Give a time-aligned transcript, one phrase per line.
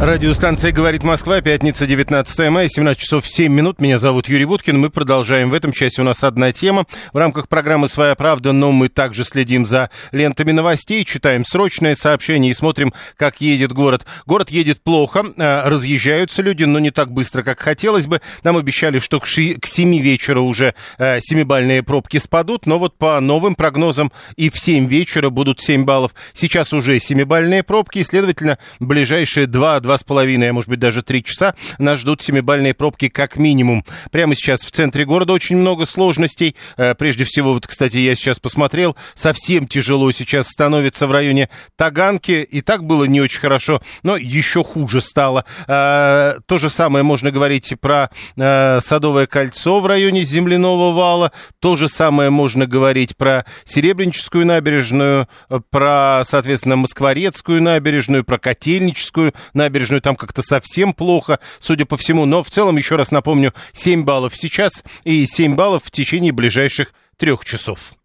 [0.00, 3.80] Радиостанция «Говорит Москва», пятница, 19 мая, 17 часов 7 минут.
[3.80, 4.78] Меня зовут Юрий Буткин.
[4.78, 5.50] Мы продолжаем.
[5.50, 6.86] В этом части у нас одна тема.
[7.12, 12.52] В рамках программы «Своя правда», но мы также следим за лентами новостей, читаем срочное сообщение
[12.52, 14.06] и смотрим, как едет город.
[14.24, 18.20] Город едет плохо, э, разъезжаются люди, но не так быстро, как хотелось бы.
[18.44, 22.96] Нам обещали, что к, ши- к 7 вечера уже э, семибальные пробки спадут, но вот
[22.96, 26.12] по новым прогнозам и в 7 вечера будут 7 баллов.
[26.34, 31.00] Сейчас уже семибальные пробки, и, следовательно, ближайшие 2 два с половиной, а может быть даже
[31.00, 33.86] три часа нас ждут семибальные пробки как минимум.
[34.10, 36.56] Прямо сейчас в центре города очень много сложностей.
[36.76, 42.46] Э, Прежде всего, вот, кстати, я сейчас посмотрел, совсем тяжело сейчас становится в районе Таганки.
[42.50, 45.46] И так было не очень хорошо, но еще хуже стало.
[45.66, 51.32] Э, То же самое можно говорить про э, Садовое кольцо в районе Земляного вала.
[51.60, 55.28] То же самое можно говорить про Серебряническую набережную,
[55.70, 59.77] про, соответственно, Москворецкую набережную, про Котельническую набережную.
[60.00, 62.24] Там как-то совсем плохо, судя по всему.
[62.24, 66.92] Но в целом, еще раз напомню, 7 баллов сейчас и 7 баллов в течение ближайших
[67.16, 67.97] трех часов.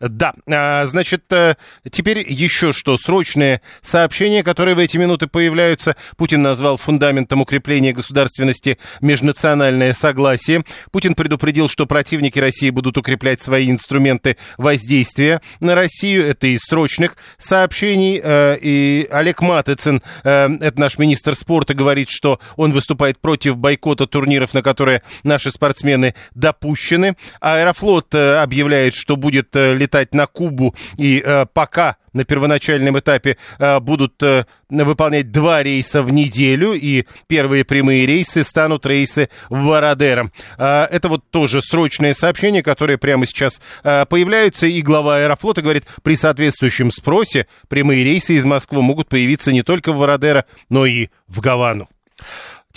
[0.00, 1.56] Да, а, значит, э,
[1.90, 2.96] теперь еще что.
[2.96, 5.96] Срочные сообщения, которые в эти минуты появляются.
[6.16, 10.64] Путин назвал фундаментом укрепления государственности межнациональное согласие.
[10.92, 16.26] Путин предупредил, что противники России будут укреплять свои инструменты воздействия на Россию.
[16.26, 18.20] Это из срочных сообщений.
[18.22, 24.06] Э, И Олег Матыцин, э, это наш министр спорта, говорит, что он выступает против бойкота
[24.06, 27.16] турниров, на которые наши спортсмены допущены.
[27.40, 33.80] Аэрофлот объявляет, что будет э, летать на Кубу, и э, пока на первоначальном этапе э,
[33.80, 40.30] будут э, выполнять два рейса в неделю, и первые прямые рейсы станут рейсы в Вородеро.
[40.58, 45.84] Э, это вот тоже срочное сообщение, которое прямо сейчас э, появляются, и глава Аэрофлота говорит,
[46.02, 51.08] при соответствующем спросе прямые рейсы из Москвы могут появиться не только в Вородеро, но и
[51.26, 51.88] в Гавану.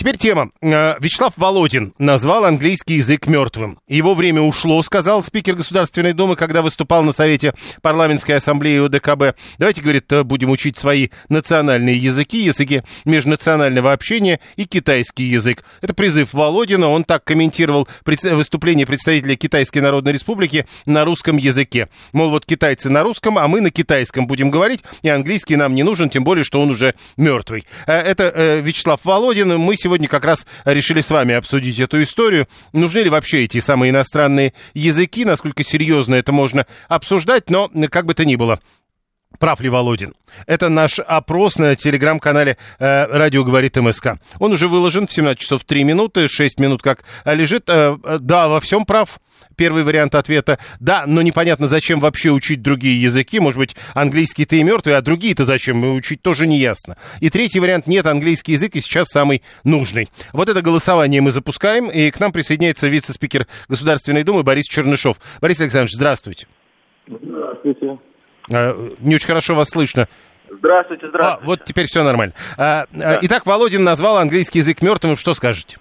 [0.01, 0.49] Теперь тема.
[0.63, 3.77] Э, Вячеслав Володин назвал английский язык мертвым.
[3.87, 7.53] Его время ушло, сказал спикер Государственной Думы, когда выступал на Совете
[7.83, 9.37] парламентской ассамблеи ОДКБ.
[9.59, 15.63] Давайте, говорит, э, будем учить свои национальные языки, языки межнационального общения и китайский язык.
[15.81, 16.89] Это призыв Володина.
[16.89, 21.89] Он так комментировал выступление представителя Китайской Народной Республики на русском языке.
[22.11, 25.83] Мол, вот китайцы на русском, а мы на китайском будем говорить, и английский нам не
[25.83, 27.67] нужен, тем более, что он уже мертвый.
[27.85, 29.59] Э, Это Вячеслав Володин.
[29.59, 32.47] Мы сегодня как раз решили с вами обсудить эту историю.
[32.73, 38.13] Нужны ли вообще эти самые иностранные языки, насколько серьезно это можно обсуждать, но как бы
[38.13, 38.59] то ни было.
[39.39, 40.13] Прав ли Володин?
[40.45, 44.19] Это наш опрос на телеграм-канале э, «Радио говорит МСК».
[44.39, 47.69] Он уже выложен в 17 часов 3 минуты, 6 минут как э, лежит.
[47.69, 49.19] Э, э, да, во всем прав.
[49.55, 53.39] Первый вариант ответа– да, но непонятно, зачем вообще учить другие языки.
[53.39, 56.97] Может быть, английский-то и мертвый, а другие-то зачем учить, тоже не ясно.
[57.19, 60.09] И третий вариант– нет, английский язык и сейчас самый нужный.
[60.33, 65.17] Вот это голосование мы запускаем, и к нам присоединяется вице-спикер Государственной Думы Борис Чернышов.
[65.41, 66.47] Борис Александрович, здравствуйте.
[67.07, 67.97] Здравствуйте.
[68.51, 70.07] Э, Не очень хорошо вас слышно.
[70.49, 71.45] Здравствуйте, А, здравствуйте.
[71.47, 72.33] вот теперь все нормально.
[72.57, 75.15] А, а, Итак, Володин назвал английский язык мертвым.
[75.15, 75.77] Что скажете?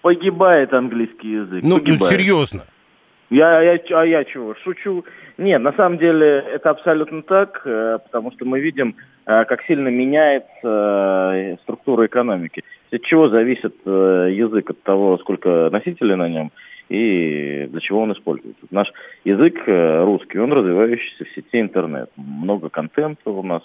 [0.00, 1.62] Погибает английский язык.
[1.62, 2.64] Ну, ну, серьезно.
[3.30, 4.54] Я, я, а я чего?
[4.64, 5.04] Шучу.
[5.38, 8.96] Нет, на самом деле это абсолютно так, э, потому что мы видим,
[9.26, 12.62] э, как сильно меняется э, структура экономики.
[12.90, 14.70] От чего зависит э, язык?
[14.70, 16.52] От того, сколько носителей на нем
[16.92, 18.66] и для чего он используется.
[18.70, 18.92] Наш
[19.24, 22.10] язык э, русский, он развивающийся в сети интернет.
[22.16, 23.62] Много контента у нас,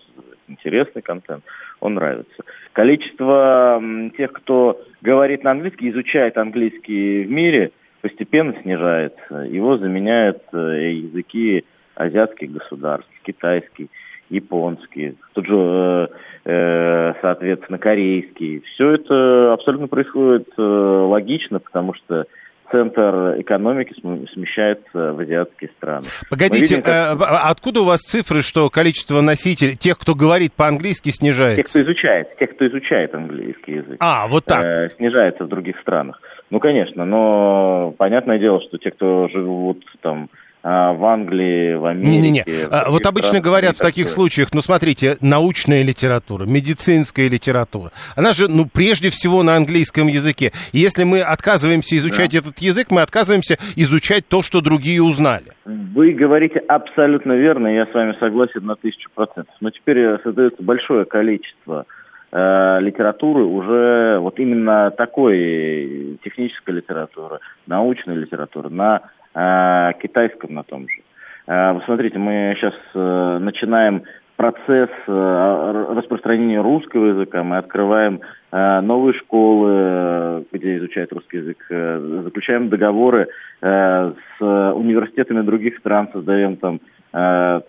[0.48, 1.44] интересный контент,
[1.82, 2.44] он нравится.
[2.72, 3.82] Количество
[4.16, 7.72] тех, кто говорит на английский, изучает английский в мире,
[8.02, 9.36] постепенно снижается.
[9.50, 11.66] Его заменяют э, языки
[11.96, 13.90] азиатских государств, китайский,
[14.30, 16.10] японский, тут же,
[16.46, 18.62] э, соответственно, корейский.
[18.62, 22.26] Все это абсолютно происходит логично, потому что
[22.72, 26.06] центр экономики см- смещается в азиатские страны.
[26.30, 30.16] Погодите, Мы видим, как- э, а откуда у вас цифры, что количество носителей, тех, кто
[30.16, 31.64] говорит по-английски, Тех, снижается?
[31.64, 33.98] кто изучает, тех, кто изучает английский язык.
[34.00, 34.66] А, вот так.
[34.66, 36.22] э, снижается в других странах.
[36.50, 40.38] Ну, конечно, но понятное дело, что те, кто живут там а,
[40.68, 42.10] в Англии, в Америке.
[42.12, 42.44] Не-не-не.
[42.70, 48.50] А, вот обычно говорят в таких случаях, ну смотрите, научная литература, медицинская литература, она же,
[48.50, 50.52] ну, прежде всего на английском языке.
[50.74, 52.40] И если мы отказываемся изучать да.
[52.40, 55.54] этот язык, мы отказываемся изучать то, что другие узнали.
[55.66, 59.56] Вы говорите абсолютно верно, я с вами согласен на тысячу процентов.
[59.62, 61.86] Но теперь создается большое количество
[62.32, 69.17] э, литературы уже вот именно такой технической литературы, научной литературы на э,
[70.02, 71.02] китайском на том же.
[71.48, 74.04] Э, вы смотрите, мы сейчас э, начинаем
[74.36, 82.70] процесс э, распространения русского языка, мы открываем э, новые школы, где изучают русский язык, заключаем
[82.70, 83.28] договоры
[83.60, 86.80] с университетами других стран, создаем там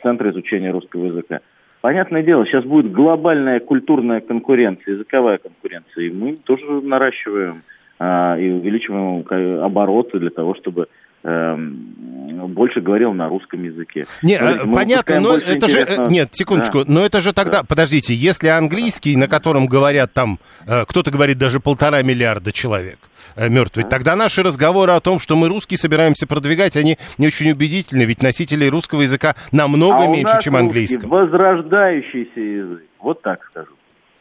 [0.02, 1.40] центры изучения русского языка.
[1.80, 7.62] Понятное дело, сейчас будет глобальная культурная конкуренция, языковая конкуренция, и мы тоже наращиваем
[7.98, 9.24] и увеличиваем
[9.64, 10.88] обороты для того, чтобы
[11.22, 14.04] больше говорил на русском языке.
[14.22, 15.80] Не, Смотрите, э, понятно, но это же...
[15.80, 16.92] Э, нет, секундочку, да.
[16.92, 17.62] но это же тогда...
[17.62, 17.64] Да.
[17.64, 22.98] Подождите, если английский, на котором говорят там, э, кто-то говорит даже полтора миллиарда человек
[23.36, 23.90] мертвый, да.
[23.90, 28.22] тогда наши разговоры о том, что мы русские собираемся продвигать, они не очень убедительны, ведь
[28.22, 31.22] носителей русского языка намного а меньше, чем английского.
[31.22, 33.72] возрождающийся язык, вот так скажу.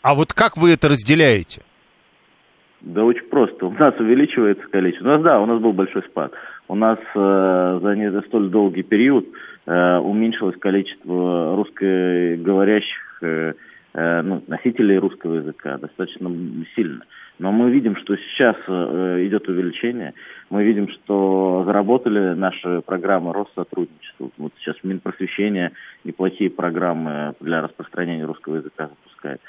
[0.04, 1.62] А вот как вы это разделяете?
[2.82, 3.66] Да очень просто.
[3.66, 5.08] У нас увеличивается количество.
[5.08, 6.32] У нас, да, у нас был большой спад.
[6.68, 9.26] У нас э, за не за столь долгий период
[9.66, 13.54] э, уменьшилось количество русскоговорящих э,
[13.94, 16.30] э, ну, носителей русского языка достаточно
[16.76, 17.04] сильно.
[17.40, 20.14] Но мы видим, что сейчас э, идет увеличение.
[20.50, 24.30] Мы видим, что заработали наши программы Россотрудничества.
[24.38, 25.72] Вот сейчас Минпросвещение
[26.04, 29.40] неплохие программы для распространения русского языка запускает.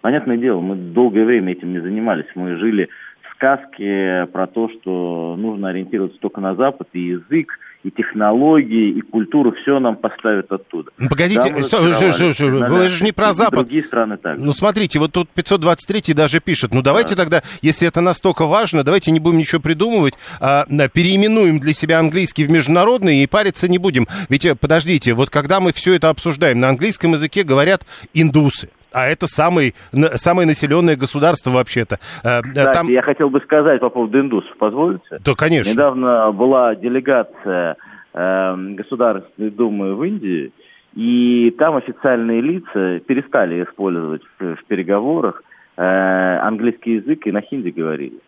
[0.00, 2.26] Понятное дело, мы долгое время этим не занимались.
[2.34, 2.88] Мы жили
[3.32, 9.00] в сказке про то, что нужно ориентироваться только на Запад, и язык, и технологии, и
[9.00, 10.90] культуру, все нам поставят оттуда.
[10.98, 13.60] Ну, погодите, да, что, что, что, вы же не про Запад.
[13.60, 14.38] Другие страны так.
[14.38, 17.22] Ну, смотрите, вот тут 523 даже пишет, ну, давайте да.
[17.22, 22.46] тогда, если это настолько важно, давайте не будем ничего придумывать, а, переименуем для себя английский
[22.46, 24.06] в международный и париться не будем.
[24.28, 27.82] Ведь, э, подождите, вот когда мы все это обсуждаем, на английском языке говорят
[28.14, 29.74] индусы а это самый,
[30.14, 31.96] самое населенное государство вообще-то.
[32.24, 32.86] Э, э, Кстати, Там...
[32.88, 35.04] я хотел бы сказать по поводу индусов, позволите?
[35.10, 35.70] Да, конечно.
[35.70, 37.76] Недавно была делегация
[38.14, 40.52] э, Государственной Думы в Индии,
[40.94, 45.42] и там официальные лица перестали использовать в, в переговорах
[45.76, 48.18] э, английский язык и на хинди говорили.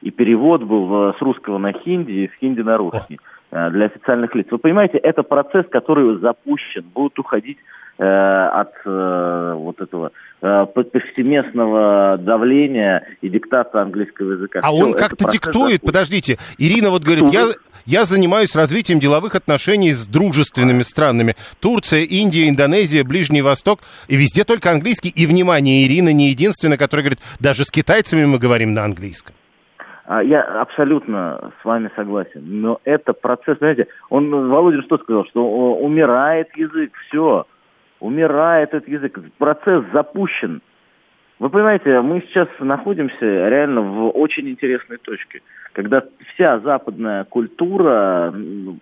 [0.00, 3.34] И перевод был с русского на хинди и с хинди на русский О.
[3.54, 4.48] Э, для официальных лиц.
[4.50, 7.58] Вы понимаете, это процесс, который запущен, будут уходить
[8.02, 10.10] от э, вот этого
[10.42, 14.60] э, повсеместного давления и диктата английского языка.
[14.62, 15.80] А Все, он как-то диктует, запустит.
[15.82, 17.46] подождите, Ирина вот говорит, я,
[17.86, 21.36] я занимаюсь развитием деловых отношений с дружественными странами.
[21.60, 25.10] Турция, Индия, Индонезия, Ближний Восток, и везде только английский.
[25.10, 29.34] И, внимание, Ирина не единственная, которая говорит, даже с китайцами мы говорим на английском.
[30.06, 32.42] А, я абсолютно с вами согласен.
[32.44, 37.46] Но это процесс, знаете, он, Володя что сказал, что умирает язык, все
[38.04, 40.60] умирает этот язык, процесс запущен.
[41.38, 45.40] Вы понимаете, мы сейчас находимся реально в очень интересной точке,
[45.72, 46.02] когда
[46.34, 48.32] вся западная культура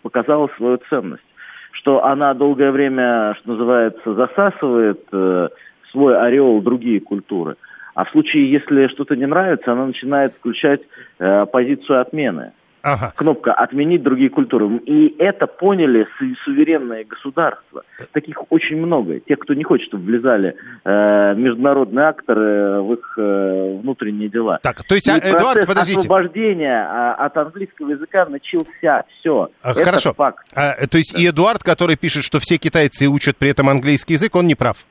[0.02, 1.22] показала свою ценность,
[1.70, 5.48] что она долгое время, что называется, засасывает э,
[5.93, 7.56] свой ореол другие культуры.
[7.94, 10.81] А в случае, если что-то не нравится, она начинает включать
[11.19, 12.52] э, позицию отмены.
[12.82, 13.12] Ага.
[13.17, 14.79] Кнопка «Отменить другие культуры».
[14.86, 16.06] И это поняли
[16.44, 17.84] суверенные государства.
[18.12, 19.20] Таких очень много.
[19.20, 24.58] Те, кто не хочет, чтобы влезали э, международные акторы в их э, внутренние дела.
[24.62, 26.01] Так, то есть, и Эдуард, подождите.
[26.01, 29.05] освобождения а, от английского языка начался.
[29.20, 29.51] Все.
[29.62, 30.12] А, это хорошо.
[30.15, 30.44] факт.
[30.55, 31.20] А, то есть, да.
[31.20, 34.84] и Эдуард, который пишет, что все китайцы учат при этом английский язык, он не прав?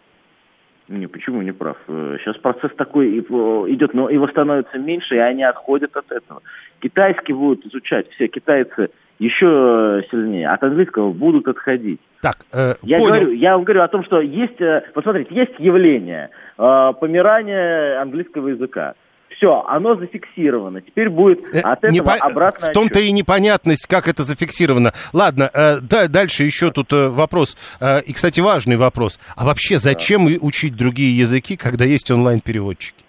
[0.91, 1.77] Не, почему не прав?
[1.87, 6.41] Сейчас процесс такой идет, но его становится меньше, и они отходят от этого.
[6.81, 8.89] Китайский будут изучать все китайцы
[9.21, 12.01] еще сильнее, от английского будут отходить.
[12.21, 13.09] Так, э, я, понял.
[13.09, 18.47] говорю, я вам говорю о том, что есть, э, посмотрите, есть явление э, помирания английского
[18.47, 18.95] языка.
[19.41, 20.81] Все, оно зафиксировано.
[20.81, 22.13] Теперь будет э, от этого Непо...
[22.13, 22.67] обратно.
[22.67, 24.91] В том-то и непонятность, как это зафиксировано.
[25.13, 27.57] Ладно, э, да, дальше еще тут э, вопрос.
[27.81, 29.19] Э, и, кстати, важный вопрос.
[29.35, 30.33] А вообще, зачем да.
[30.41, 33.03] учить другие языки, когда есть онлайн-переводчики?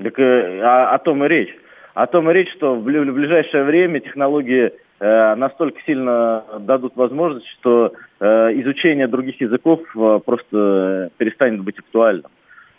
[0.00, 1.50] Так э, о, о том и речь
[1.94, 7.92] о том и речь, что в ближайшее время технологии э, настолько сильно дадут возможность, что
[8.20, 8.24] э,
[8.60, 12.30] изучение других языков э, просто перестанет быть актуальным.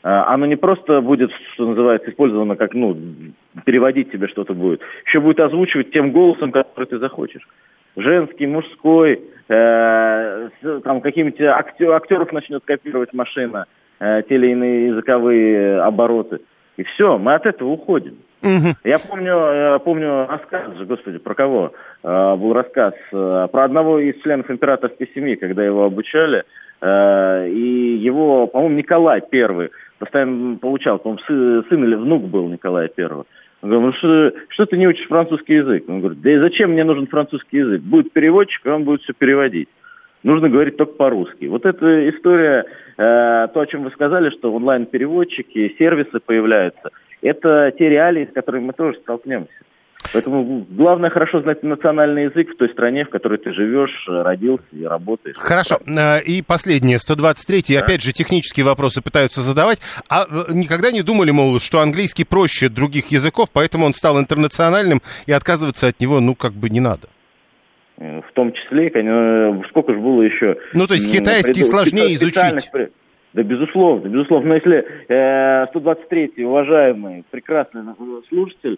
[0.03, 2.97] Оно не просто будет, что называется, использовано как, ну,
[3.65, 7.47] переводить тебе что-то будет, еще будет озвучивать тем голосом, который ты захочешь.
[7.95, 10.49] Женский, мужской, э,
[10.83, 13.65] там какими-то актер, актеров начнет копировать машина,
[13.99, 16.39] э, те или иные языковые обороты.
[16.77, 18.17] И все, мы от этого уходим.
[18.41, 18.75] Угу.
[18.85, 22.93] Я помню, я помню рассказ, господи, про кого э, был рассказ?
[23.11, 26.43] Э, про одного из членов императорской семьи, когда его обучали.
[26.81, 29.69] Э, и его, по-моему, Николай Первый
[30.01, 33.25] постоянно получал, по-моему, сын, или внук был Николая Первого.
[33.61, 35.87] Он говорит, ну что, что ты не учишь французский язык?
[35.87, 37.81] Он говорит, да и зачем мне нужен французский язык?
[37.81, 39.69] Будет переводчик, и он будет все переводить.
[40.23, 41.45] Нужно говорить только по-русски.
[41.45, 42.65] Вот эта история,
[42.97, 46.89] э, то, о чем вы сказали, что онлайн-переводчики, сервисы появляются,
[47.21, 49.53] это те реалии, с которыми мы тоже столкнемся.
[50.13, 54.83] Поэтому главное хорошо знать национальный язык в той стране, в которой ты живешь, родился и
[54.83, 55.37] работаешь.
[55.37, 55.77] Хорошо.
[55.85, 57.85] Э, и последнее, 123-й, да?
[57.85, 59.79] опять же, технические вопросы пытаются задавать.
[60.09, 65.01] А э, никогда не думали, мол, что английский проще других языков, поэтому он стал интернациональным,
[65.25, 67.07] и отказываться от него, ну, как бы не надо?
[67.97, 70.57] Э, в том числе, конечно, сколько же было еще...
[70.73, 72.69] Ну, то есть китайский сложнее изучить.
[73.33, 74.49] Да, безусловно, безусловно.
[74.49, 77.81] Но если э, 123-й, уважаемый, прекрасный
[78.27, 78.77] слушатель,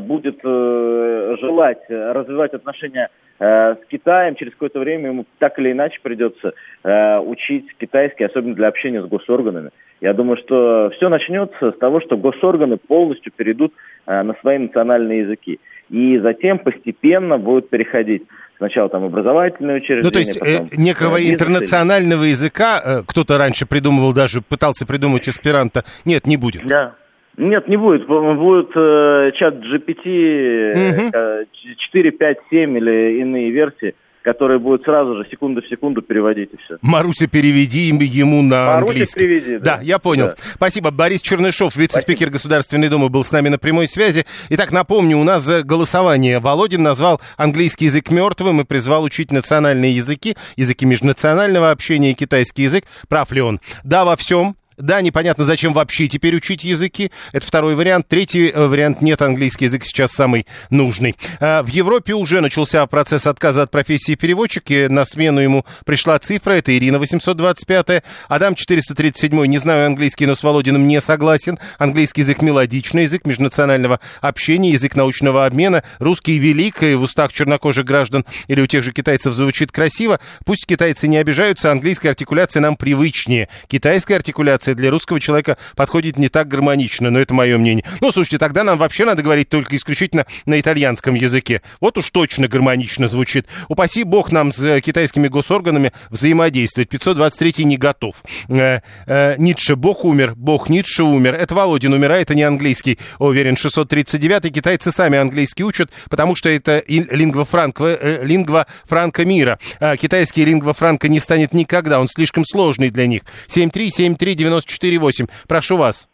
[0.00, 3.08] будет э, желать развивать отношения
[3.38, 6.52] э, с Китаем, через какое-то время ему так или иначе придется
[6.84, 9.70] э, учить китайский, особенно для общения с госорганами.
[10.00, 13.72] Я думаю, что все начнется с того, что госорганы полностью перейдут
[14.06, 15.58] э, на свои национальные языки.
[15.90, 18.22] И затем постепенно будут переходить
[18.58, 20.04] сначала там образовательные учреждения.
[20.04, 24.86] Ну, то есть э, потом, некого э, интернационального языка э, кто-то раньше придумывал, даже пытался
[24.86, 26.66] придумать эсперанто, нет, не будет.
[26.66, 26.94] Да.
[27.38, 28.06] Нет, не будет.
[28.06, 31.10] Будет э, чат GPT угу.
[31.14, 31.44] э,
[31.92, 33.94] 4, 5, 7 или иные версии
[34.28, 36.76] который будет сразу же секунду в секунду переводить и все.
[36.82, 39.20] Маруся, переведи ему на Маруся, английский.
[39.20, 39.76] переведи, да.
[39.76, 40.26] Да, я понял.
[40.26, 40.34] Да.
[40.54, 40.90] Спасибо.
[40.90, 42.28] Борис Чернышов, вице-спикер.
[42.28, 44.26] Государственной Думы, был с нами на прямой связи.
[44.50, 46.40] Итак, напомню, у нас голосование.
[46.40, 52.64] Володин назвал английский язык мертвым и призвал учить национальные языки, языки межнационального общения и китайский
[52.64, 52.84] язык.
[53.08, 53.60] Прав ли он?
[53.82, 54.56] Да, во всем.
[54.78, 57.10] Да, непонятно, зачем вообще теперь учить языки.
[57.32, 58.06] Это второй вариант.
[58.06, 59.20] Третий э, вариант нет.
[59.22, 61.16] Английский язык сейчас самый нужный.
[61.40, 64.88] Э, в Европе уже начался процесс отказа от профессии переводчика.
[64.88, 66.52] На смену ему пришла цифра.
[66.52, 68.04] Это Ирина 825.
[68.28, 69.46] Адам 437.
[69.46, 71.58] Не знаю английский, но с Володиным не согласен.
[71.78, 75.82] Английский язык мелодичный, язык межнационального общения, язык научного обмена.
[75.98, 80.20] Русский велик, и в устах чернокожих граждан или у тех же китайцев звучит красиво.
[80.44, 83.48] Пусть китайцы не обижаются, английская артикуляция нам привычнее.
[83.66, 87.84] Китайская артикуляция интонация для русского человека подходит не так гармонично, но это мое мнение.
[88.00, 91.62] Ну, слушайте, тогда нам вообще надо говорить только исключительно на итальянском языке.
[91.80, 93.46] Вот уж точно гармонично звучит.
[93.68, 96.88] Упаси бог нам с китайскими госорганами взаимодействовать.
[96.88, 98.22] 523 не готов.
[98.48, 101.34] Э, э, Ницше, бог умер, бог Ницше умер.
[101.34, 102.98] Это Володин умирает, а не английский.
[103.18, 109.58] Уверен, 639 китайцы сами английский учат, потому что это лингва франка, э, лингва франка мира.
[109.80, 113.22] А китайский лингва франка не станет никогда, он слишком сложный для них.
[113.48, 114.34] 7373
[114.66, 115.28] 94,8.
[115.46, 116.08] Прошу вас.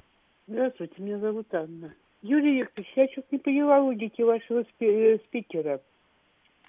[0.46, 1.94] Здравствуйте, меня зовут Анна.
[2.22, 5.80] Юрий Викторович, я что-то не поняла логики вашего э, спикера.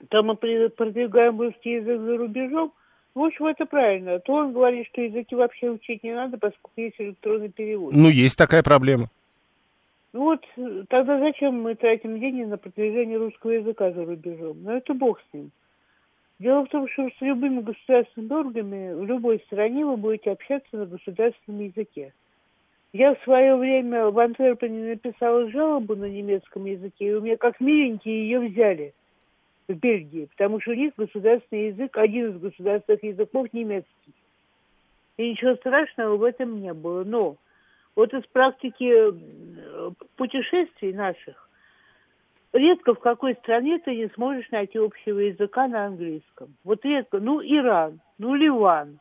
[0.09, 2.73] Там мы продвигаем русский язык за рубежом.
[3.13, 4.19] В общем, это правильно.
[4.19, 7.93] То он говорит, что языки вообще учить не надо, поскольку есть электронный перевод.
[7.93, 9.09] Ну, есть такая проблема.
[10.11, 10.41] Ну вот,
[10.89, 14.63] тогда зачем мы тратим деньги на продвижение русского языка за рубежом?
[14.63, 15.51] Ну, это бог с ним.
[16.37, 20.85] Дело в том, что с любыми государственными органами в любой стране вы будете общаться на
[20.85, 22.13] государственном языке.
[22.91, 27.59] Я в свое время в Антверпене написала жалобу на немецком языке, и у меня как
[27.59, 28.93] миленькие ее взяли
[29.67, 34.13] в Бельгии, потому что у них государственный язык, один из государственных языков немецкий.
[35.17, 37.03] И ничего страшного в этом не было.
[37.05, 37.37] Но
[37.95, 39.13] вот из практики
[40.17, 41.44] путешествий наших
[42.55, 46.55] редко в какой стране ты не сможешь найти общего языка на английском.
[46.63, 47.19] Вот редко.
[47.19, 48.99] Ну, Иран, ну, Ливан,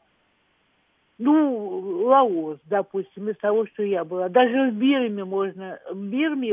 [1.16, 4.28] ну, Лаос, допустим, из того, что я была.
[4.28, 5.78] Даже в Бирме можно.
[5.92, 6.50] В Бирме,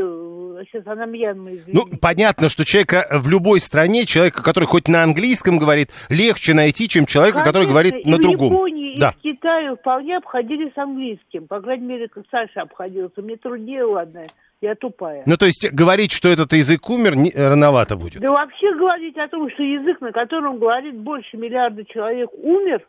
[0.66, 1.72] сейчас она Мьянма, извините.
[1.74, 6.88] Ну, понятно, что человека в любой стране, человека, который хоть на английском говорит, легче найти,
[6.88, 8.50] чем человека, Конечно, который говорит на другом.
[8.50, 9.16] в Японии, да.
[9.24, 11.48] и в Китае вполне обходились английским.
[11.48, 13.24] По крайней мере, как Саша обходился.
[13.24, 14.26] Мне труднее, ладно.
[14.62, 15.24] Я тупая.
[15.26, 18.22] Ну, то есть говорить, что этот язык умер, не, рановато будет.
[18.22, 22.86] Да вообще говорить о том, что язык, на котором говорит больше миллиарда человек, умер,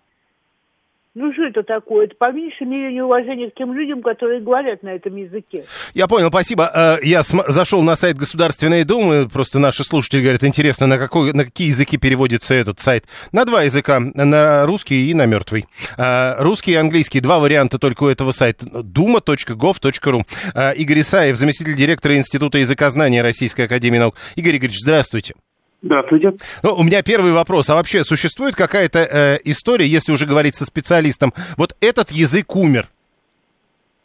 [1.15, 2.07] Ну что это такое?
[2.07, 5.65] Это по меньшей мере неуважение к тем людям, которые говорят на этом языке.
[5.93, 6.71] Я понял, спасибо.
[6.75, 11.45] Э, я зашел на сайт Государственной Думы, просто наши слушатели говорят, интересно, на, какой, на
[11.45, 13.05] какие языки переводится этот сайт.
[13.31, 15.67] На два языка, на русский и на мертвый.
[15.99, 18.65] Э, русский и английский, два варианта только у этого сайта.
[18.65, 20.23] duma.gov.ru.
[20.55, 24.15] Э, Игорь Исаев, заместитель директора Института языкознания Российской Академии Наук.
[24.37, 25.35] Игорь Игоревич, здравствуйте.
[25.83, 26.33] Здравствуйте.
[26.63, 27.69] Ну, у меня первый вопрос.
[27.71, 32.87] А вообще существует какая-то э, история, если уже говорить со специалистом, вот этот язык умер?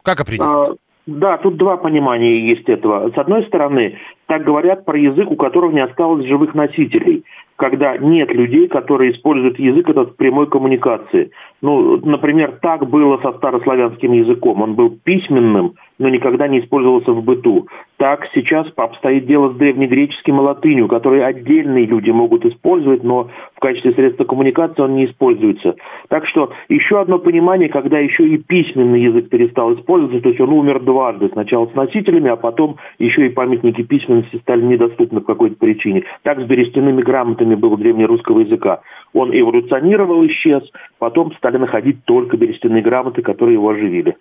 [0.02, 0.50] Как определить?
[0.50, 0.66] А,
[1.06, 3.12] да, тут два понимания есть этого.
[3.12, 7.24] С одной стороны, так говорят про язык, у которого не осталось живых носителей
[7.58, 11.32] когда нет людей, которые используют язык этот в прямой коммуникации.
[11.62, 14.62] Ну, например, так было со старославянским языком.
[14.62, 17.68] Он был письменным, но никогда не использовался в быту.
[17.98, 23.60] Так сейчас обстоит дело с древнегреческим и латынью, которые отдельные люди могут использовать, но в
[23.60, 25.76] качестве средства коммуникации он не используется.
[26.10, 30.54] Так что еще одно понимание, когда еще и письменный язык перестал использоваться, то есть он
[30.54, 31.30] умер дважды.
[31.34, 36.04] Сначала с носителями, а потом еще и памятники письменности стали недоступны по какой-то причине.
[36.22, 38.82] Так с берестяными грамотами было древнерусского языка.
[39.14, 40.64] Он эволюционировал, исчез,
[41.00, 44.16] потом стали находить только берестяные грамоты, которые его оживили.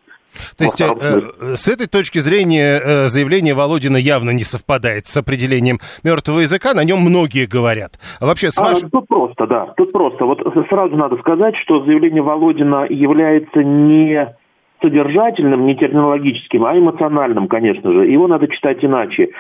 [0.56, 5.16] То есть э, э, с этой точки зрения э, заявление Володина явно не совпадает с
[5.16, 7.92] определением мертвого языка, на нем многие говорят.
[8.20, 8.82] А вообще, с ваш...
[8.82, 10.24] а, тут просто, да, тут просто.
[10.24, 14.36] Вот сразу надо сказать, что заявление Володина является не
[14.82, 18.06] содержательным, не терминологическим, а эмоциональным, конечно же.
[18.06, 19.30] Его надо читать иначе.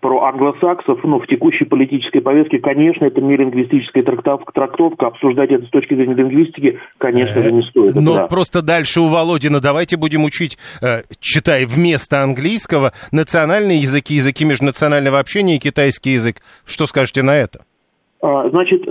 [0.00, 5.06] Про англосаксов, ну, в текущей политической повестке, конечно, это не лингвистическая трактовка, трактовка.
[5.06, 7.94] Обсуждать это с точки зрения лингвистики, конечно же, не стоит.
[7.94, 8.26] Но да.
[8.26, 15.18] просто дальше у Володина давайте будем учить, э, читая вместо английского, национальные языки, языки межнационального
[15.18, 16.36] общения и китайский язык.
[16.66, 17.60] Что скажете на это?
[18.20, 18.90] А, значит, э,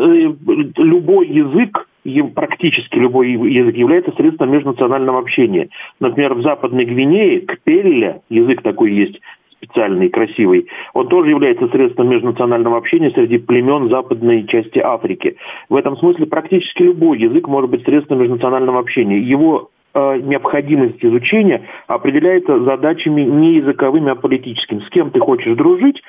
[0.78, 1.86] любой язык
[2.34, 5.70] практически любой язык является средством межнационального общения.
[6.00, 9.20] Например, в Западной Гвинее кпелля, язык такой есть
[9.58, 15.36] специальный, красивый, он тоже является средством межнационального общения среди племен западной части Африки.
[15.70, 19.20] В этом смысле практически любой язык может быть средством межнационального общения.
[19.20, 24.80] Его э, необходимость изучения определяется задачами не языковыми, а политическими.
[24.80, 26.02] С кем ты хочешь дружить,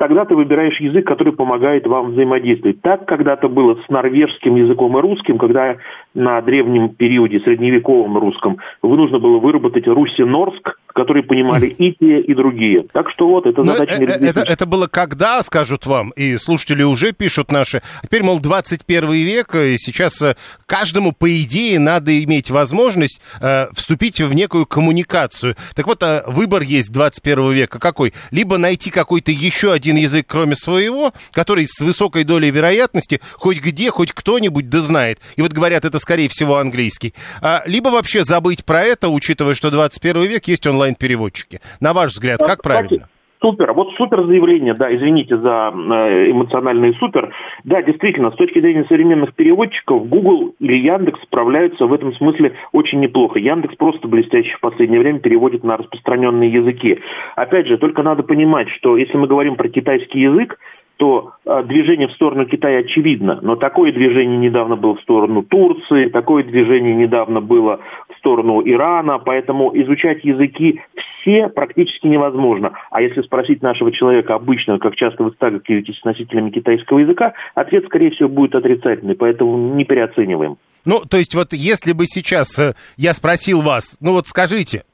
[0.00, 2.80] тогда ты выбираешь язык, который помогает вам взаимодействовать.
[2.80, 5.76] Так когда-то было с норвежским языком и русским, когда
[6.14, 12.34] на древнем периоде, средневековом русском, вы нужно было выработать руси-норск, которые понимали и те, и
[12.34, 12.80] другие.
[12.92, 17.12] Так что вот, это задача это, это, это было когда, скажут вам, и слушатели уже
[17.12, 17.80] пишут наши.
[18.02, 20.36] Теперь, мол, 21 век, и сейчас э,
[20.66, 25.56] каждому, по идее, надо иметь возможность э, вступить в некую коммуникацию.
[25.74, 28.12] Так вот, э, выбор есть 21 века какой?
[28.30, 33.90] Либо найти какой-то еще один язык, кроме своего, который с высокой долей вероятности хоть где,
[33.90, 35.18] хоть кто-нибудь да знает.
[35.36, 37.14] И вот говорят, это, скорее всего, английский.
[37.40, 41.60] А, либо вообще забыть про это, учитывая, что 21 век есть онлайн онлайн-переводчики.
[41.80, 43.08] На ваш взгляд, как правильно?
[43.42, 43.72] Супер.
[43.72, 47.32] Вот супер заявление, да, извините за э, эмоциональный супер.
[47.64, 53.00] Да, действительно, с точки зрения современных переводчиков, Google или Яндекс справляются в этом смысле очень
[53.00, 53.38] неплохо.
[53.38, 57.00] Яндекс просто блестяще в последнее время переводит на распространенные языки.
[57.34, 60.58] Опять же, только надо понимать, что если мы говорим про китайский язык,
[61.00, 66.10] то а, движение в сторону Китая очевидно, но такое движение недавно было в сторону Турции,
[66.10, 67.80] такое движение недавно было
[68.20, 72.72] сторону Ирана, поэтому изучать языки все практически невозможно.
[72.90, 77.84] А если спросить нашего человека обычно, как часто вы сталкиваетесь с носителями китайского языка, ответ,
[77.86, 80.56] скорее всего, будет отрицательный, поэтому не переоцениваем.
[80.84, 84.84] Ну, то есть вот если бы сейчас э, я спросил вас, ну вот скажите,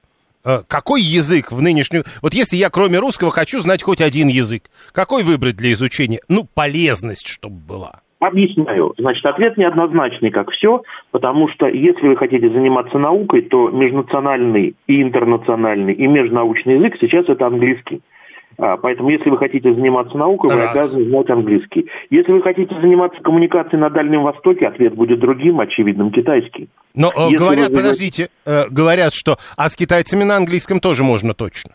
[0.47, 2.05] Э, какой язык в нынешнюю...
[2.23, 6.21] Вот если я кроме русского хочу знать хоть один язык, какой выбрать для изучения?
[6.29, 8.01] Ну, полезность, чтобы была.
[8.19, 8.95] Объясняю.
[8.97, 15.03] Значит, ответ неоднозначный, как все, потому что если вы хотите заниматься наукой, то межнациональный и
[15.03, 18.01] интернациональный и межнаучный язык сейчас это английский.
[18.59, 20.59] А, поэтому, если вы хотите заниматься наукой, Раз.
[20.59, 21.87] вы обязаны знать английский.
[22.09, 26.71] Если вы хотите заниматься коммуникацией на Дальнем Востоке, ответ будет другим, очевидным, китайский.
[26.95, 27.77] Но э, если говорят, вы...
[27.77, 31.73] подождите, э, говорят, что а с китайцами на английском тоже можно точно.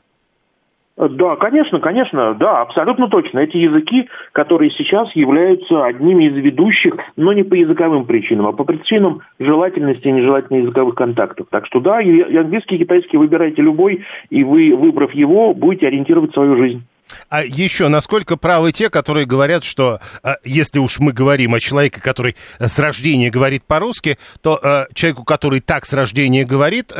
[1.09, 3.39] Да, конечно, конечно, да, абсолютно точно.
[3.39, 8.63] Эти языки, которые сейчас являются одними из ведущих, но не по языковым причинам, а по
[8.63, 11.47] причинам желательности и нежелательных языковых контактов.
[11.49, 16.33] Так что да, и английский, и китайский выбирайте любой, и вы, выбрав его, будете ориентировать
[16.33, 16.83] свою жизнь.
[17.29, 22.01] А еще, насколько правы те, которые говорят, что э, если уж мы говорим о человеке,
[22.01, 26.91] который э, с рождения говорит по-русски, то э, человеку, который так с рождения говорит,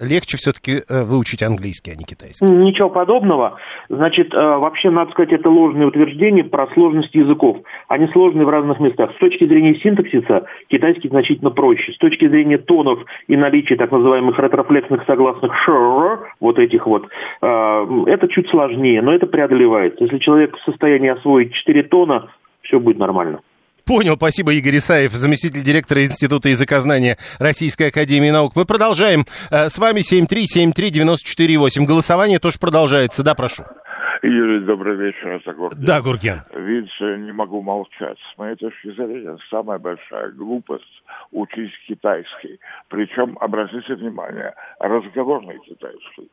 [0.00, 2.44] легче все-таки выучить английский, а не китайский?
[2.44, 3.58] Ничего подобного.
[3.88, 7.58] Значит, вообще, надо сказать, это ложное утверждение про сложность языков.
[7.88, 9.10] Они сложные в разных местах.
[9.16, 11.92] С точки зрения синтаксиса китайский значительно проще.
[11.92, 17.06] С точки зрения тонов и наличия так называемых ретрофлексных согласных ш, вот этих вот,
[17.40, 19.57] это чуть сложнее, но это преодолевается.
[19.98, 22.30] Если человек в состоянии освоить 4 тона,
[22.62, 23.40] все будет нормально.
[23.86, 28.52] Понял, спасибо, Игорь Исаев, заместитель директора Института языкознания Российской Академии Наук.
[28.54, 29.24] Мы продолжаем.
[29.50, 31.86] Э, с вами 7373948.
[31.86, 33.24] Голосование тоже продолжается.
[33.24, 33.64] Да, прошу.
[34.22, 35.84] Юрий, добрый вечер, это Гурген.
[35.84, 36.40] Да, Гурген.
[36.54, 38.18] Видите, не могу молчать.
[38.34, 42.60] С моей точки зрения, самая большая глупость учить китайский.
[42.88, 46.28] Причем, обратите внимание, разговорный китайский.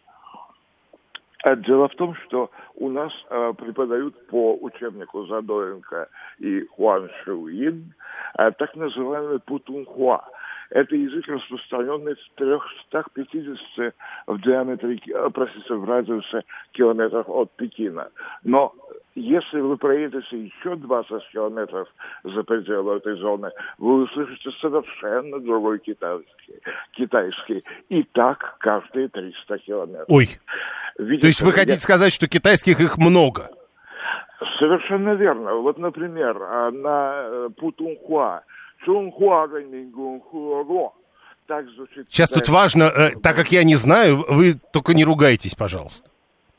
[1.45, 7.93] А Дело в том, что у нас э, преподают по учебнику Задоренко и Хуан Шуин
[8.39, 10.27] э, так называемый путунхуа.
[10.71, 13.93] Это язык, распространенный в 350
[14.25, 18.09] в диаметре, э, простите, в радиусе километров от Пекина.
[18.43, 18.73] Но
[19.15, 21.87] если вы проедете еще 20 километров
[22.23, 26.61] за пределы этой зоны, вы услышите совершенно другой китайский.
[26.91, 27.63] китайский.
[27.89, 30.05] И так каждые 300 километров.
[30.09, 30.27] Ой,
[30.97, 33.49] Видите, то есть вы я- хотите сказать, что китайских их много?
[34.59, 35.55] Совершенно верно.
[35.55, 38.43] Вот, например, а, на э, Путунхуа.
[42.09, 46.09] Сейчас тут важно, э, так как я не знаю, вы только не ругайтесь, пожалуйста.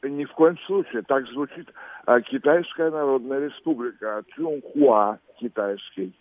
[0.09, 1.03] Ни в коем случае.
[1.03, 1.69] Так звучит
[2.07, 4.23] а, Китайская Народная Республика.
[4.35, 6.13] Чунхуа китайский,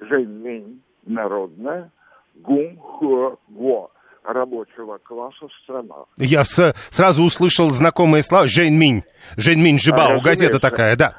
[0.00, 1.90] Жэньминь народная,
[2.34, 3.88] Гунхуаго
[4.24, 6.06] рабочего класса в странах.
[6.18, 8.46] Я с- сразу услышал знакомые слова.
[8.46, 9.02] Жень Минь.
[9.36, 10.20] Жень Минь Жибао.
[10.20, 11.14] Газета такая, да.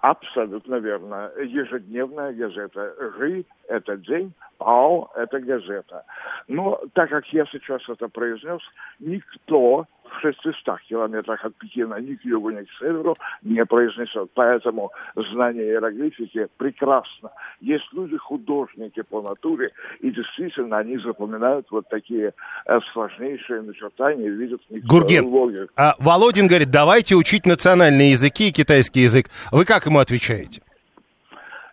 [0.00, 1.30] Абсолютно верно.
[1.42, 2.94] Ежедневная газета.
[3.18, 6.04] Жи– это день, Ао– это газета.
[6.46, 8.60] Но так как я сейчас это произнес,
[9.00, 14.30] никто в 600 километрах от Пекина ни к югу, ни к северу не произнесет.
[14.34, 17.30] Поэтому знание иероглифики прекрасно.
[17.60, 22.32] Есть люди-художники по натуре, и действительно они запоминают вот такие
[22.66, 25.72] э, сложнейшие начертания, видят в них Гурген, логику.
[25.76, 29.26] а Володин говорит, давайте учить национальные языки и китайский язык.
[29.52, 30.62] Вы как ему отвечаете?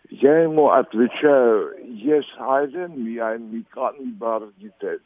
[0.09, 4.99] Я ему отвечаю, есть один, я никогда детей.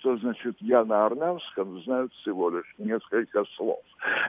[0.00, 3.80] Что значит я на армянском знаю всего лишь несколько слов.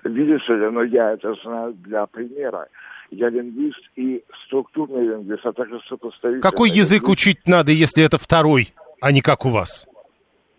[0.04, 2.68] Видите ли, но я это знаю для примера.
[3.10, 6.42] Я лингвист и структурный лингвист, а также сопоставительный.
[6.42, 7.20] Какой язык лингвист.
[7.20, 9.88] учить надо, если это второй, а не как у вас?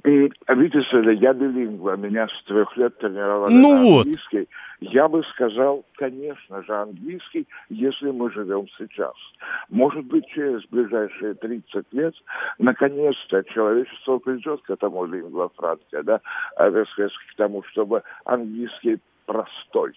[0.05, 3.99] И, видите ли, я билингва, меня с трех лет тренировали Ну на вот.
[3.99, 4.49] английский.
[4.81, 9.15] Я бы сказал, конечно же, английский, если мы живем сейчас.
[9.69, 12.15] Может быть, через ближайшие 30 лет,
[12.59, 16.21] наконец-то, человечество придет к этому лингва франка, да,
[16.57, 19.93] а, к тому, чтобы английский простой.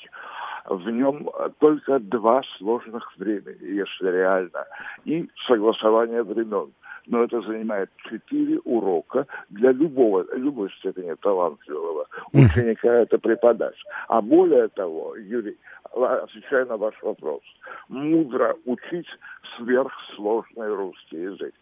[0.67, 4.65] В нем э, только два сложных времени, если реально,
[5.03, 6.71] и согласование времен.
[7.07, 13.75] Но это занимает четыре урока для любого, любой степени талантливого ученика это преподать.
[14.07, 15.57] А более того, Юрий,
[15.93, 17.41] отвечая на ваш вопрос,
[17.89, 19.07] мудро учить
[19.57, 21.53] сверхсложный русский язык.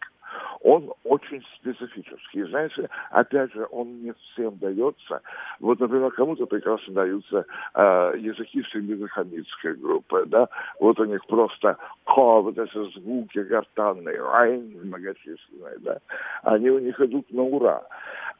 [0.60, 2.44] Он очень специфический.
[2.44, 5.20] Знаете, опять же, он не всем дается.
[5.60, 7.44] Вот, например, кому-то прекрасно даются
[7.74, 10.48] э, языки семидохамидской группы, да.
[10.80, 15.98] Вот у них просто ко, вот эти звуки гортанные, райн многочисленные, да.
[16.42, 17.82] Они у них идут на ура.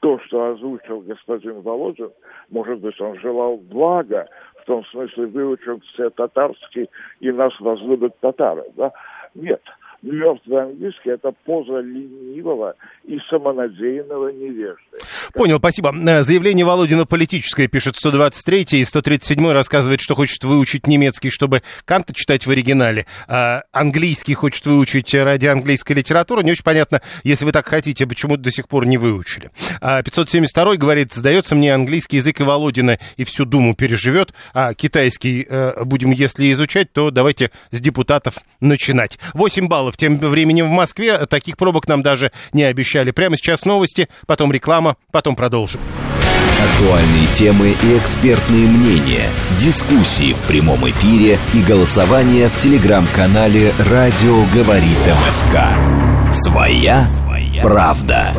[0.00, 2.10] то, что озвучил господин Володин,
[2.48, 4.26] может быть, он желал блага,
[4.62, 6.88] в том смысле выучил все татарский
[7.20, 8.90] и нас возлюбят татары, да?
[9.34, 9.60] Нет.
[10.02, 14.98] Мертвый английский– это поза ленивого и самонадеянного невежды.
[15.34, 15.92] Понял, спасибо.
[15.92, 22.14] Э, Заявление Володина политическое, пишет 123 и 137 рассказывает, что хочет выучить немецкий, чтобы Канта
[22.14, 23.06] читать в оригинале.
[23.26, 26.44] А английский хочет выучить ради английской литературы.
[26.44, 29.50] Не очень понятно, если вы так хотите, почему до сих пор не выучили.
[29.80, 35.46] А 572 говорит, сдается мне английский язык и Володина и всю Думу переживет, а китайский
[35.48, 39.18] э, будем, если изучать, то давайте с депутатов начинать.
[39.34, 41.26] 8 баллов тем временем в Москве.
[41.26, 43.10] Таких пробок нам даже не обещали.
[43.10, 45.80] Прямо сейчас новости, потом реклама, потом продолжим.
[46.60, 54.98] Актуальные темы и экспертные мнения, дискуссии в прямом эфире и голосование в телеграм-канале «Радио говорит
[55.06, 56.32] МСК».
[56.32, 57.06] Своя
[57.62, 58.34] правда.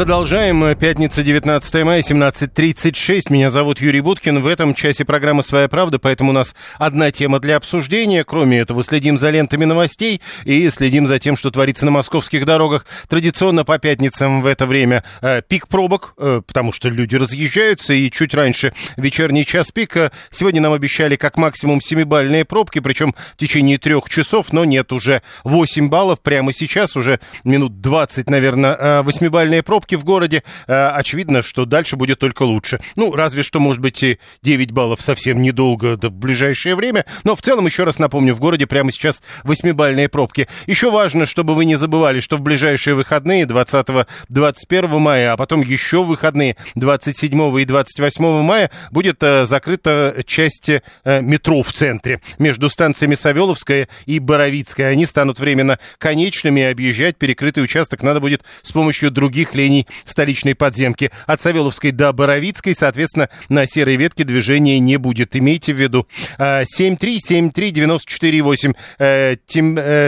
[0.00, 0.74] Продолжаем.
[0.76, 3.24] Пятница, 19 мая, 17.36.
[3.28, 4.40] Меня зовут Юрий Буткин.
[4.40, 8.24] В этом часе программы «Своя правда», поэтому у нас одна тема для обсуждения.
[8.24, 12.86] Кроме этого, следим за лентами новостей и следим за тем, что творится на московских дорогах.
[13.10, 18.10] Традиционно по пятницам в это время э, пик пробок, э, потому что люди разъезжаются, и
[18.10, 20.12] чуть раньше вечерний час пика.
[20.30, 25.20] Сегодня нам обещали как максимум 7-бальные пробки, причем в течение трех часов, но нет, уже
[25.44, 30.88] 8 баллов прямо сейчас, уже минут 20, наверное, э, 8-бальные пробки пробки в городе, э,
[30.88, 32.80] очевидно, что дальше будет только лучше.
[32.96, 37.04] Ну, разве что, может быть, и 9 баллов совсем недолго, да в ближайшее время.
[37.24, 40.48] Но в целом, еще раз напомню, в городе прямо сейчас 8-бальные пробки.
[40.66, 46.02] Еще важно, чтобы вы не забывали, что в ближайшие выходные 20-21 мая, а потом еще
[46.04, 50.80] выходные 27 и 28 мая будет э, закрыта часть э,
[51.20, 54.90] метро в центре между станциями Савеловская и Боровицкая.
[54.90, 60.54] Они станут временно конечными, объезжать перекрытый участок надо будет с помощью других линий направлений столичной
[60.54, 61.10] подземки.
[61.26, 65.34] От Савеловской до Боровицкой, соответственно, на серой ветке движения не будет.
[65.36, 66.06] Имейте в виду.
[66.38, 68.76] 7373948.
[68.98, 69.36] Э,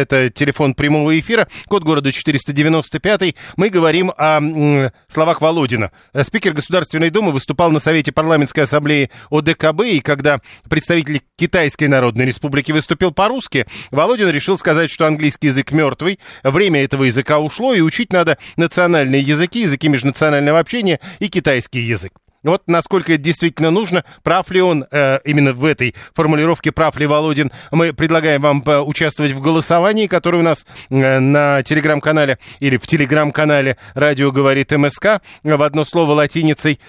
[0.02, 1.48] это телефон прямого эфира.
[1.66, 3.34] Код города 495.
[3.56, 5.90] Мы говорим о словах Володина.
[6.22, 12.72] Спикер Государственной Думы выступал на Совете парламентской ассамблеи ОДКБ, и когда представитель Китайской Народной Республики
[12.72, 18.12] выступил по-русски, Володин решил сказать, что английский язык мертвый, время этого языка ушло, и учить
[18.12, 22.12] надо национальные языки языки, языки межнационального общения и китайский язык.
[22.42, 27.06] Вот насколько это действительно нужно, прав ли он э, именно в этой формулировке, прав ли
[27.06, 32.86] Володин, мы предлагаем вам участвовать в голосовании, которое у нас э, на телеграм-канале или в
[32.86, 36.80] телеграм-канале «Радио говорит МСК» в одно слово латиницей.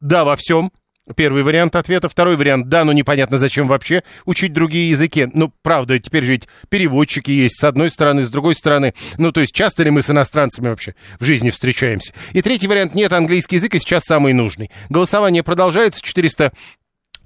[0.00, 0.72] «Да во всем»,
[1.16, 2.08] Первый вариант ответа.
[2.08, 5.28] Второй вариант, да, но непонятно, зачем вообще учить другие языки.
[5.32, 8.94] Ну, правда, теперь же ведь переводчики есть с одной стороны, с другой стороны.
[9.16, 12.12] Ну, то есть часто ли мы с иностранцами вообще в жизни встречаемся?
[12.32, 14.70] И третий вариант, нет, английский язык и сейчас самый нужный.
[14.90, 16.52] Голосование продолжается, 400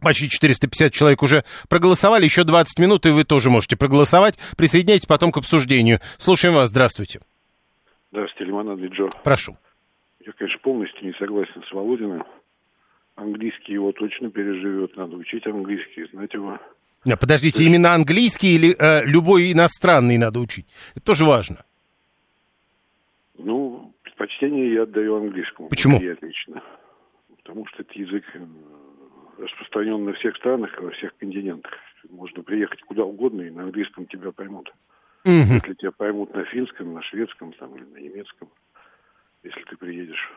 [0.01, 4.37] Почти 450 человек уже проголосовали, еще 20 минут, и вы тоже можете проголосовать.
[4.57, 6.01] Присоединяйтесь потом к обсуждению.
[6.19, 7.21] Слушаем вас, здравствуйте.
[8.11, 9.09] Здравствуйте, Лимонад Джо.
[9.23, 9.57] Прошу.
[10.27, 12.25] Я, конечно, полностью не согласен с Володиным
[13.17, 16.59] английский его точно переживет, надо учить английский, знать его.
[17.05, 20.67] Нет, подождите, именно английский или э, любой иностранный надо учить?
[20.95, 21.65] Это тоже важно.
[23.39, 25.69] Ну, предпочтение я отдаю английскому.
[25.69, 26.01] Почему?
[26.01, 26.63] Я лично.
[27.39, 28.47] Потому что это язык э,
[29.39, 31.73] распространен на всех странах, во всех континентах.
[32.09, 34.73] Можно приехать куда угодно, и на английском тебя поймут.
[35.25, 35.33] Угу.
[35.33, 38.49] Если тебя поймут на финском, на шведском там, или на немецком,
[39.43, 40.33] если ты приедешь,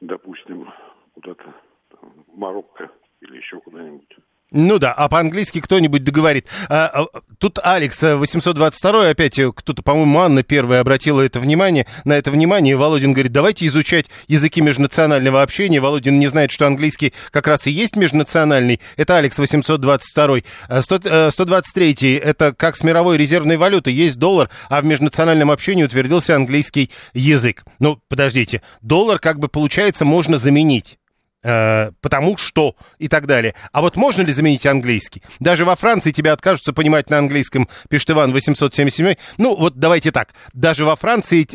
[0.00, 0.68] допустим,
[1.14, 1.54] куда-то
[2.02, 4.16] в Марокко или еще куда-нибудь.
[4.56, 6.46] Ну да, а по-английски кто-нибудь договорит.
[6.68, 7.06] А, а,
[7.38, 12.30] тут Алекс 822 э, опять э, кто-то, по-моему, Анна первая обратила это внимание, на это
[12.30, 12.76] внимание.
[12.76, 15.80] Володин говорит, давайте изучать языки межнационального общения.
[15.80, 18.80] Володин не знает, что английский как раз и есть межнациональный.
[18.96, 20.42] Это Алекс 822.
[20.80, 23.92] 100, 123 это как с мировой резервной валютой.
[23.92, 27.64] Есть доллар, а в межнациональном общении утвердился английский язык.
[27.80, 30.96] Ну, подождите, доллар как бы получается можно заменить.
[31.44, 33.54] Э, потому что и так далее.
[33.70, 35.22] А вот можно ли заменить английский?
[35.40, 39.16] Даже во Франции тебя откажутся понимать на английском, пишет Иван 877.
[39.36, 40.30] Ну, вот давайте так.
[40.54, 41.46] Даже во Франции,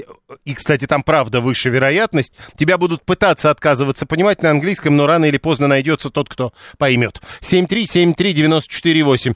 [0.45, 5.25] и, кстати, там правда выше вероятность, тебя будут пытаться отказываться понимать на английском, но рано
[5.25, 7.19] или поздно найдется тот, кто поймет.
[7.41, 9.35] 7373948.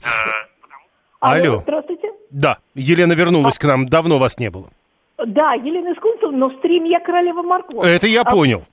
[1.20, 1.62] Алло.
[1.62, 2.08] Здравствуйте.
[2.30, 3.60] Да, Елена вернулась а...
[3.60, 4.70] к нам, давно вас не было.
[5.18, 7.84] Да, Елена Искунцева, но в стриме я королева морковь.
[7.84, 8.30] Это я а...
[8.30, 8.64] понял.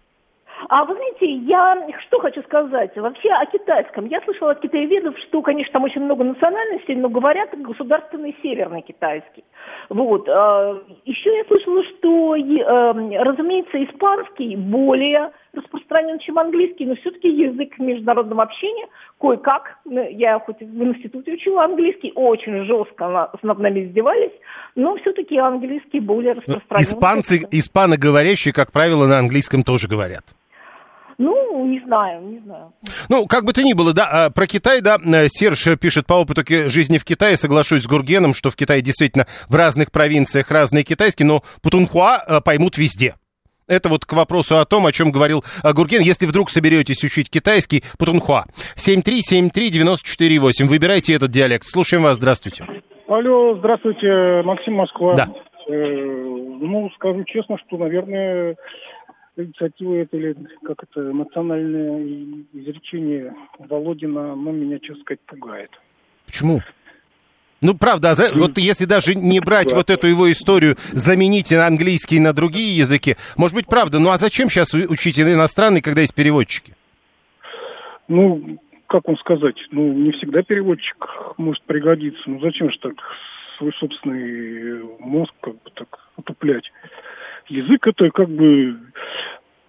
[0.70, 2.96] А вы знаете, я что хочу сказать?
[2.96, 4.06] Вообще о китайском.
[4.06, 9.44] Я слышала от китаеведов, что, конечно, там очень много национальностей, но говорят государственный северный китайский.
[9.90, 10.28] Вот.
[10.30, 17.78] А, Еще я слышала, что, э, разумеется, испанский более распространен, чем английский, но все-таки язык
[17.78, 18.88] международного общения
[19.20, 24.32] кое-как, ну, я хоть в институте учила английский, очень жестко над нами издевались,
[24.76, 26.84] но все-таки английский более распространен.
[26.84, 30.24] Испанцы, испаноговорящие, как правило, на английском тоже говорят.
[31.22, 32.74] Ну, не знаю, не знаю.
[33.08, 36.14] Ну, как бы то ни было, да, а, про Китай, да, э, Серж пишет по
[36.14, 40.84] опыту жизни в Китае, соглашусь с Гургеном, что в Китае действительно в разных провинциях разные
[40.84, 43.14] китайские, но путунхуа э, поймут везде.
[43.68, 46.02] Это вот к вопросу о том, о чем говорил э, Гурген.
[46.02, 48.46] Если вдруг соберетесь учить китайский, путунхуа.
[48.76, 50.66] 7373948.
[50.66, 51.66] Выбирайте этот диалект.
[51.66, 52.16] Слушаем вас.
[52.16, 52.66] Здравствуйте.
[53.08, 54.42] Алло, здравствуйте.
[54.44, 55.14] Максим Москва.
[55.14, 55.28] Да.
[55.70, 58.56] Э, ну, скажу честно, что, наверное,
[59.38, 65.72] инициатива это или как это эмоциональное изречение Володина, ну, меня, честно сказать, пугает.
[66.26, 66.62] Почему?
[67.62, 72.20] Ну, правда, а за, вот если даже не брать вот эту его историю, заменить английский
[72.20, 76.74] на другие языки, может быть, правда, ну а зачем сейчас учить иностранный, когда есть переводчики?
[78.08, 82.22] Ну, как вам сказать, ну, не всегда переводчик может пригодиться.
[82.26, 82.94] Ну, зачем же так
[83.58, 86.66] свой собственный мозг как бы так отуплять?
[87.52, 88.78] Язык это как бы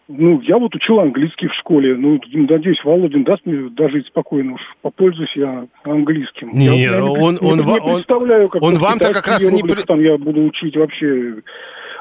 [0.09, 1.97] ну, я вот учил английский в школе.
[1.97, 6.51] Ну, надеюсь, Володин даст мне даже спокойно уж попользуюсь я английским.
[6.53, 9.63] Не, я, он, не, он, не, он, представляю, как он вам-то как раз не...
[9.87, 11.43] Там я буду учить вообще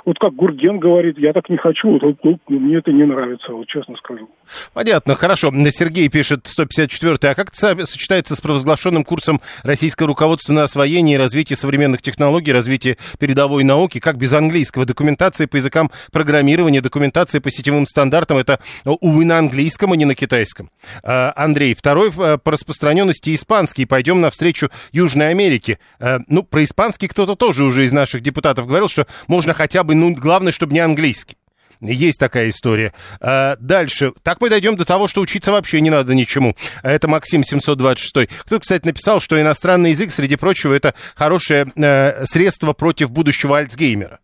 [0.05, 3.67] вот как Гурген говорит, я так не хочу, вот, вот, мне это не нравится, вот
[3.67, 4.29] честно скажу.
[4.73, 5.51] Понятно, хорошо.
[5.71, 7.29] Сергей пишет 154-й.
[7.29, 12.51] А как это сочетается с провозглашенным курсом российского руководства на освоение и развитие современных технологий,
[12.51, 13.99] развитие передовой науки?
[13.99, 14.85] Как без английского?
[14.85, 20.15] Документация по языкам программирования, документация по сетевым стандартам, это, увы, на английском, а не на
[20.15, 20.69] китайском.
[21.03, 23.85] А, Андрей, второй э, по распространенности испанский.
[23.85, 25.79] Пойдем навстречу Южной Америке.
[25.99, 29.90] А, ну, про испанский кто-то тоже уже из наших депутатов говорил, что можно хотя бы
[29.91, 31.37] бы, ну, главное, чтобы не английский.
[31.81, 32.93] Есть такая история.
[33.19, 34.13] А, дальше.
[34.21, 36.55] Так мы дойдем до того, что учиться вообще не надо ничему.
[36.83, 38.29] Это Максим 726.
[38.45, 44.19] Кто, кстати, написал, что иностранный язык, среди прочего, это хорошее э, средство против будущего Альцгеймера.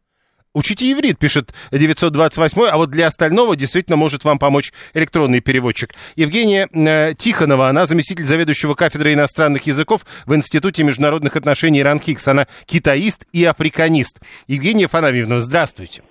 [0.57, 5.93] Учите иврит, пишет 928, а вот для остального действительно может вам помочь электронный переводчик.
[6.15, 12.27] Евгения э, Тихонова, она заместитель заведующего кафедрой иностранных языков в Институте международных отношений Ранхикс.
[12.27, 14.19] Она китаист и африканист.
[14.47, 16.01] Евгения Фанавьевна, здравствуйте.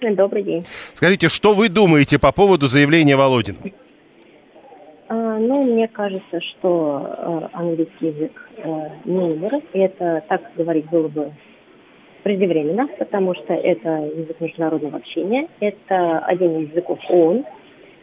[0.00, 0.66] Добрый день.
[0.94, 3.58] Скажите, что вы думаете по поводу заявления Володина?
[5.06, 8.64] А, ну, мне кажется, что э, английский язык э,
[9.04, 9.62] не умер.
[9.72, 11.32] И это, так говорить, было бы
[12.28, 17.46] преждевременно, потому что это язык международного общения, это один из языков ООН,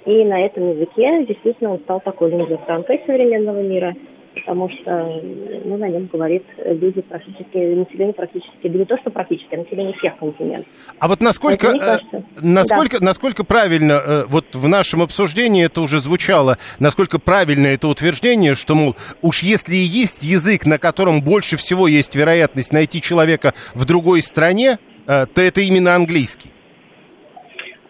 [0.07, 3.93] и на этом языке действительно он стал такой лингвофранкой современного мира–
[4.35, 5.21] потому что
[5.65, 9.93] ну, на нем говорит люди практически, население практически, да не то, что практически, а население
[9.97, 10.67] всех континентов.
[10.99, 13.05] А вот насколько, э, кажется, насколько, да.
[13.05, 18.75] насколько правильно, э, вот в нашем обсуждении это уже звучало, насколько правильно это утверждение, что,
[18.75, 23.85] мол, уж если и есть язык, на котором больше всего есть вероятность найти человека в
[23.85, 26.51] другой стране, э, то это именно английский.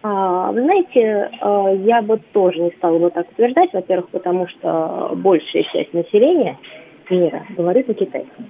[0.02, 5.12] А, вы знаете, а, я бы тоже не стала бы так утверждать, во-первых, потому что
[5.16, 6.56] большая часть населения
[7.10, 8.46] мира говорит на китайском.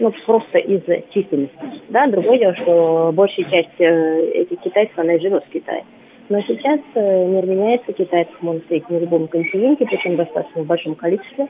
[0.00, 1.58] Ну, просто из-за численности.
[1.88, 5.84] Да, другое дело, что большая часть э, этих китайцев, она и живет в Китае.
[6.28, 10.94] Но сейчас э, мир меняется, китайцев можно встретить на любом континенте, причем достаточно в большом
[10.94, 11.48] количестве.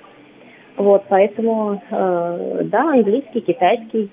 [0.77, 4.09] Вот, поэтому, э, да, английский, китайский,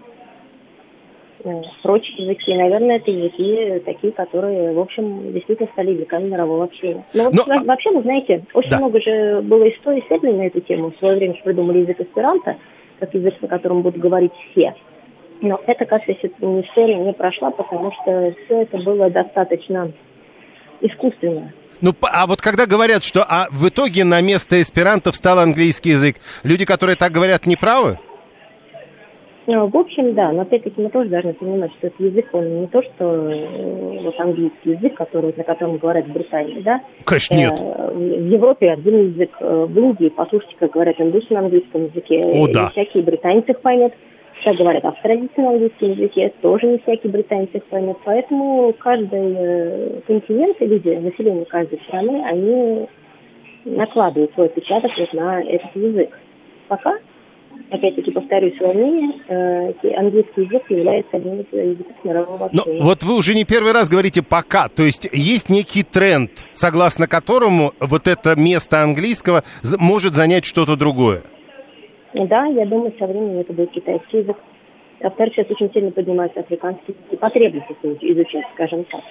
[1.46, 2.56] Э, прочие языки.
[2.56, 7.06] Наверное, это языки такие, которые, в общем, действительно стали языками мирового общения.
[7.14, 7.64] Но, вот Но...
[7.66, 8.80] вообще, вы знаете, очень да.
[8.80, 10.92] много же было историй, исследований на эту тему.
[10.92, 12.58] В свое время придумали язык эсперанто,
[13.00, 14.74] как язык, на котором будут говорить все.
[15.42, 19.92] Но эта, кажется, история не прошла, потому что все это было достаточно
[20.82, 21.54] искусственно.
[21.80, 26.16] Ну, а вот когда говорят, что а в итоге на место эсперанто встал английский язык,
[26.44, 28.00] люди, которые так говорят, не правы?
[29.48, 32.68] Ну, в общем, да, но опять-таки мы тоже должны понимать, что этот язык, он не
[32.68, 36.82] то, что э, вот английский язык, который, на котором говорят в Британии, да?
[37.04, 37.62] Конечно, нет.
[37.62, 42.22] Э, в Европе один язык, э, в Индии, послушайте, как говорят индусы на английском языке.
[42.24, 42.68] О, да.
[42.68, 43.94] И всякие британцы их поймут.
[44.44, 47.98] Как говорят австралийцы на английском языке, тоже не всякий британец их поймет.
[48.04, 52.88] Поэтому каждый континент, люди, население каждой страны, они
[53.64, 56.10] накладывают свой отпечаток вот на этот язык.
[56.68, 56.98] Пока
[57.70, 62.80] опять-таки повторюсь свое мнение, э, английский язык является одним из языков мирового общения.
[62.80, 67.08] Но вот вы уже не первый раз говорите «пока», то есть есть некий тренд, согласно
[67.08, 69.44] которому вот это место английского
[69.80, 71.22] может занять что-то другое.
[72.14, 74.38] Да, я думаю, со временем это будет китайский язык.
[75.02, 79.02] Во-вторых, сейчас очень сильно поднимаются африканские потребности изучать, скажем так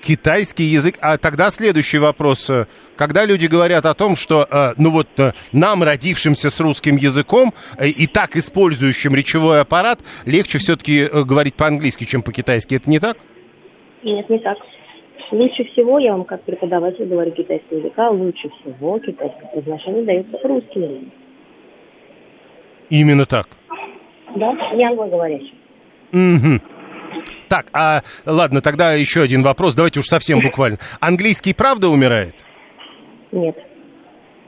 [0.00, 0.96] китайский язык.
[1.00, 2.50] А тогда следующий вопрос.
[2.96, 7.52] Когда люди говорят о том, что, э, ну вот, э, нам, родившимся с русским языком
[7.78, 13.16] э, и так использующим речевой аппарат, легче все-таки говорить по-английски, чем по-китайски, это не так?
[14.02, 14.58] Нет, не так.
[15.30, 20.82] Лучше всего, я вам как преподаватель говорю китайского языка, лучше всего китайское произношение дается русским
[20.82, 21.12] языком.
[22.90, 23.46] Именно так?
[24.34, 25.54] Да, я англоговорящий.
[26.12, 26.60] Угу.
[27.50, 29.74] Так, а ладно, тогда еще один вопрос.
[29.74, 30.78] Давайте уж совсем буквально.
[31.00, 32.34] Английский правда умирает?
[33.32, 33.56] Нет.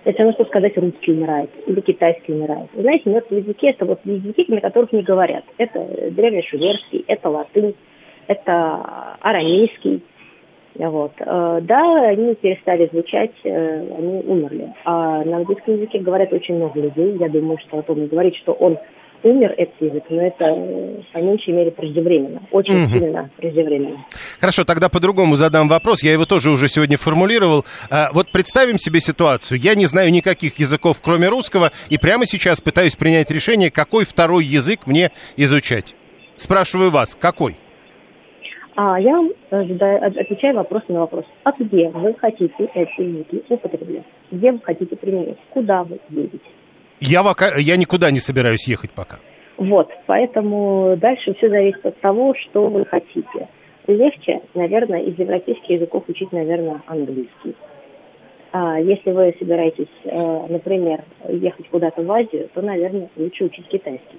[0.04, 2.70] Это равно, что сказать, русский умирает или китайский умирает.
[2.74, 5.44] Вы знаете, мертвые языки– это вот языки, на которых не говорят.
[5.58, 7.74] Это древнешумерский, это латынь,
[8.28, 10.02] это арамейский.
[10.74, 11.12] Вот.
[11.18, 14.72] Э, да, они перестали звучать, э, они умерли.
[14.84, 17.16] А на английском языке говорят очень много людей.
[17.18, 18.78] Я думаю, что о том говорить, что он
[19.22, 22.42] умер, этот язык, но это э, по меньшей мере преждевременно.
[22.50, 22.90] Очень угу.
[22.90, 24.04] сильно преждевременно.
[24.40, 26.02] Хорошо, тогда по-другому задам вопрос.
[26.02, 27.64] Я его тоже уже сегодня формулировал.
[27.90, 29.58] А, вот представим себе ситуацию.
[29.58, 34.44] Я не знаю никаких языков, кроме русского, и прямо сейчас пытаюсь принять решение, какой второй
[34.44, 35.94] язык мне изучать.
[36.36, 37.56] Спрашиваю вас, какой?
[38.74, 41.24] А я э, отвечаю вопрос на вопрос.
[41.44, 44.04] А где вы хотите эти языки употреблять?
[44.30, 45.36] Где вы хотите применить?
[45.50, 46.40] Куда вы едете?
[47.04, 49.18] Я, пока, я никуда не собираюсь ехать пока.
[49.56, 53.48] Вот, поэтому дальше все зависит от того, что вы хотите.
[53.88, 57.56] Легче, наверное, из европейских языков учить, наверное, английский.
[58.52, 64.18] А если вы собираетесь, э, например, ехать куда-то в Азию, то, наверное, лучше учить китайский.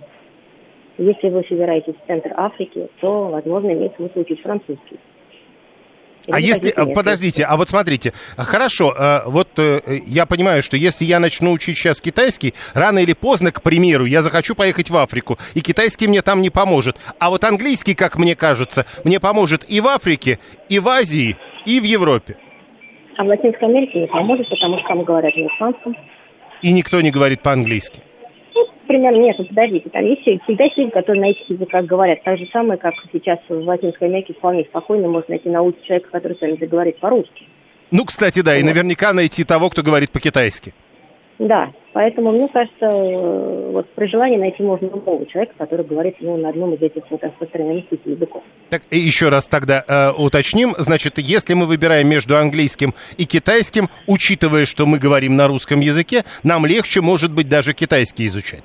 [0.98, 5.00] Если вы собираетесь в центр Африки, то, возможно, имеет смысл учить французский.
[6.32, 11.20] А если, подождите, а вот смотрите, хорошо, э, вот э, я понимаю, что если я
[11.20, 15.62] начну учить сейчас китайский, рано или поздно, к примеру, я захочу поехать в Африку, и
[15.62, 16.98] китайский мне там не поможет.
[17.20, 21.80] А вот английский, как мне кажется, мне поможет и в Африке, и в Азии, и
[21.80, 22.38] в Европе.
[23.18, 25.96] А в Латинской Америке не поможет, потому что там говорят на испанском.
[26.62, 28.02] И никто не говорит по-английски
[28.94, 32.24] примерно, нет, ну, подождите, там есть всегда люди, которые на этих языках говорят.
[32.24, 36.10] Так же самое, как сейчас в Латинской Америке вполне спокойно можно найти на улице человека,
[36.12, 37.48] который с вами заговорит по-русски.
[37.90, 38.60] Ну, кстати, да, вот.
[38.60, 40.76] и наверняка найти того, кто говорит по-китайски.
[41.40, 42.88] Да, поэтому, мне кажется,
[43.72, 47.24] вот при желании найти можно любого человека, который говорит ну, на одном из этих вот
[47.24, 48.44] распространенных языков.
[48.70, 50.76] Так, и еще раз тогда э, уточним.
[50.78, 56.24] Значит, если мы выбираем между английским и китайским, учитывая, что мы говорим на русском языке,
[56.44, 58.64] нам легче, может быть, даже китайский изучать.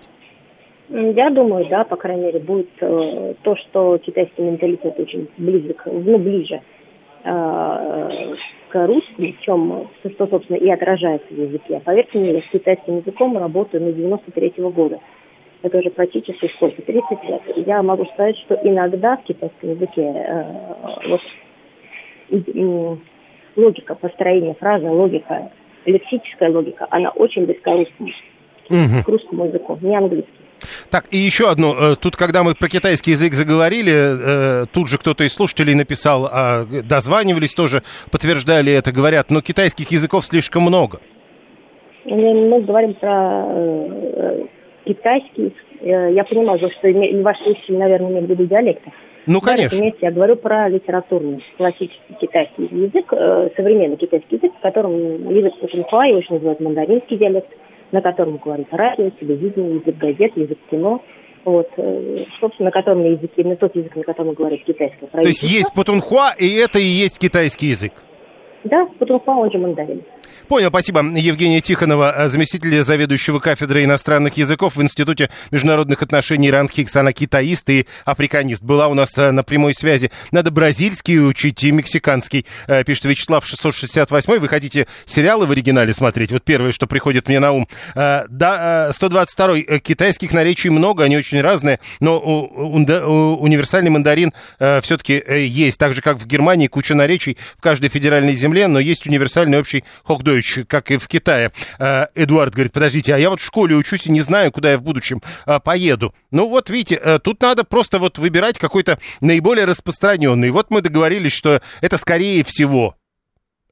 [0.90, 6.16] Я думаю, да, по крайней мере, будет э, то, что китайский менталитет очень близок, ну,
[6.16, 6.62] ближе
[7.24, 8.34] э,
[8.70, 11.82] к русскому, чем, что, собственно, и отражается в языке.
[11.84, 14.98] Поверьте мне, я с китайским языком работаю на 93-го года.
[15.60, 16.80] Это уже практически сколько?
[16.80, 17.42] 30 лет.
[17.66, 20.44] Я могу сказать, что иногда в китайском языке э,
[21.06, 21.20] вот,
[22.30, 22.96] э,
[23.56, 25.50] логика построения фразы, логика,
[25.84, 28.08] лексическая логика, она очень близка к русскому,
[28.70, 29.04] угу.
[29.04, 30.47] к русскому языку, не английский.
[30.90, 31.74] Так, и еще одно.
[31.78, 36.28] Э, тут, когда мы про китайский язык заговорили, э, тут же кто-то из слушателей написал,
[36.30, 41.00] а, дозванивались тоже, подтверждали это, говорят, но китайских языков слишком много.
[42.04, 44.44] Мы говорим про э,
[44.86, 45.54] китайский.
[45.80, 46.68] Я понимаю, что
[47.22, 48.92] ваши слушатели, наверное, имеют в виду диалекты.
[49.26, 49.78] Ну, конечно.
[49.78, 53.12] Да, я говорю про литературный, классический китайский язык,
[53.56, 54.96] современный китайский язык, в котором
[55.30, 57.48] язык Путинхуа, его еще называют мандаринский диалект
[57.92, 61.02] на котором говорит радио, телевидение, язык газет, язык кино.
[61.44, 65.22] Вот, э, собственно, на котором языке, на тот язык, на котором говорит китайское правительство.
[65.22, 67.92] То есть есть путунхуа, и это и есть китайский язык?
[68.70, 70.02] Да, путунхуа, он же мандарин.
[70.48, 71.00] Понял, спасибо.
[71.00, 76.96] Евгения Тихонова, э, заместитель заведующего кафедрой иностранных языков в Институте международных отношений Рандхикс.
[76.96, 78.62] Она китаист и африканист.
[78.62, 80.10] Была у нас э, на прямой связи.
[80.30, 84.38] Надо бразильский учить и мексиканский, э, пишет Вячеслав 668.
[84.38, 86.32] Вы хотите сериалы в оригинале смотреть?
[86.32, 87.68] Вот первое, что приходит мне на ум.
[87.94, 95.78] Да, 122 китайских наречий много, они очень разные, но универсальный мандарин все-таки есть.
[95.78, 99.84] Так же, как в Германии, куча наречий в каждой федеральной земле, но есть универсальный общий
[100.06, 101.52] Deutsch, как и в Китае.
[101.78, 104.78] Э, Эдуард говорит, подождите, а я вот в школе учусь и не знаю, куда я
[104.78, 106.14] в будущем э, поеду.
[106.30, 110.50] Ну вот видите, э, тут надо просто вот выбирать какой-то наиболее распространенный.
[110.50, 112.96] Вот мы договорились, что это скорее всего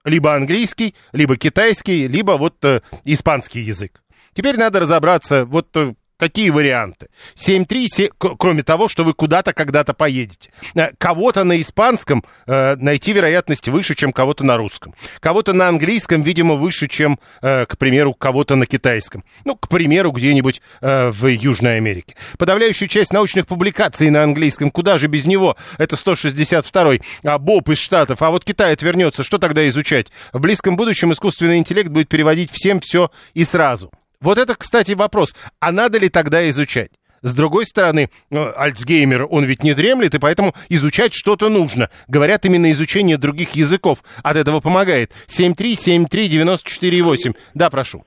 [0.05, 2.64] либо английский, либо китайский, либо вот
[3.05, 4.03] испанский язык.
[4.34, 5.76] Теперь надо разобраться, вот
[6.19, 7.09] Какие варианты?
[7.35, 10.51] 7-3, кроме того, что вы куда-то когда-то поедете.
[10.75, 14.95] Э, кого-то на испанском э, найти вероятность выше, чем кого-то на русском.
[15.21, 19.25] Кого-то на английском, видимо, выше, чем, э, к примеру, кого-то на китайском.
[19.45, 22.17] Ну, к примеру, где-нибудь э, в Южной Америке.
[22.39, 24.71] Подавляющая часть научных публикаций на английском.
[24.71, 25.57] Куда же без него?
[25.77, 27.03] Это 162-й.
[27.25, 28.23] А Боб из Штатов.
[28.23, 29.23] А вот Китай отвернется.
[29.23, 30.11] Что тогда изучать?
[30.33, 33.93] В близком будущем искусственный интеллект будет переводить всем все и сразу.
[34.27, 35.37] Вот это, кстати, вопрос.
[35.61, 36.91] А надо ли тогда изучать?
[37.22, 41.91] С другой стороны, э, Альцгеймер, он ведь не дремлет, и поэтому изучать что-то нужно.
[42.09, 45.12] Говорят, именно изучение других языков от этого помогает.
[45.29, 47.37] 7373948.
[47.55, 48.05] Да, прошу.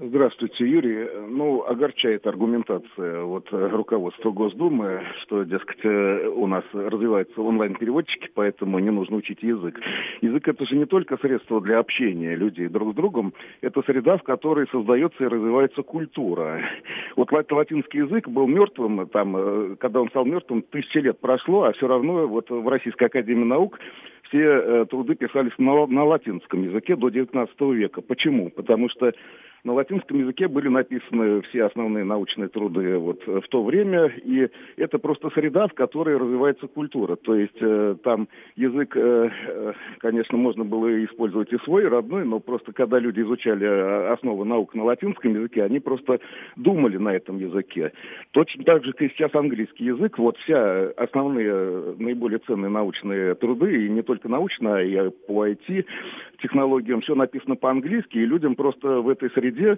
[0.00, 1.08] Здравствуйте, Юрий.
[1.28, 8.78] Ну, огорчает аргументация вот э, руководства Госдумы, что, дескать, э, у нас развиваются онлайн-переводчики, поэтому
[8.78, 9.80] не нужно учить язык.
[10.20, 14.22] Язык это же не только средство для общения людей друг с другом, это среда, в
[14.22, 16.62] которой создается и развивается культура.
[17.16, 21.72] Вот латинский язык был мертвым, там, э, когда он стал мертвым, тысячи лет прошло, а
[21.72, 23.80] все равно вот в Российской Академии Наук
[24.28, 28.02] все труды писались на, на латинском языке до XIX века.
[28.02, 28.50] Почему?
[28.50, 29.10] Потому что
[29.64, 34.98] на латинском языке были написаны все основные научные труды вот в то время, и это
[34.98, 37.16] просто среда, в которой развивается культура.
[37.16, 42.40] То есть э, там язык, э, э конечно, можно было использовать и свой, родной, но
[42.40, 43.64] просто когда люди изучали
[44.12, 46.20] основы наук на латинском языке, они просто
[46.56, 47.92] думали на этом языке.
[48.32, 53.86] Точно так же, как и сейчас английский язык, вот вся основные, наиболее ценные научные труды,
[53.86, 55.86] и не только научные, а и по IT,
[56.42, 59.77] технологиям, все написано по-английски, и людям просто в этой среде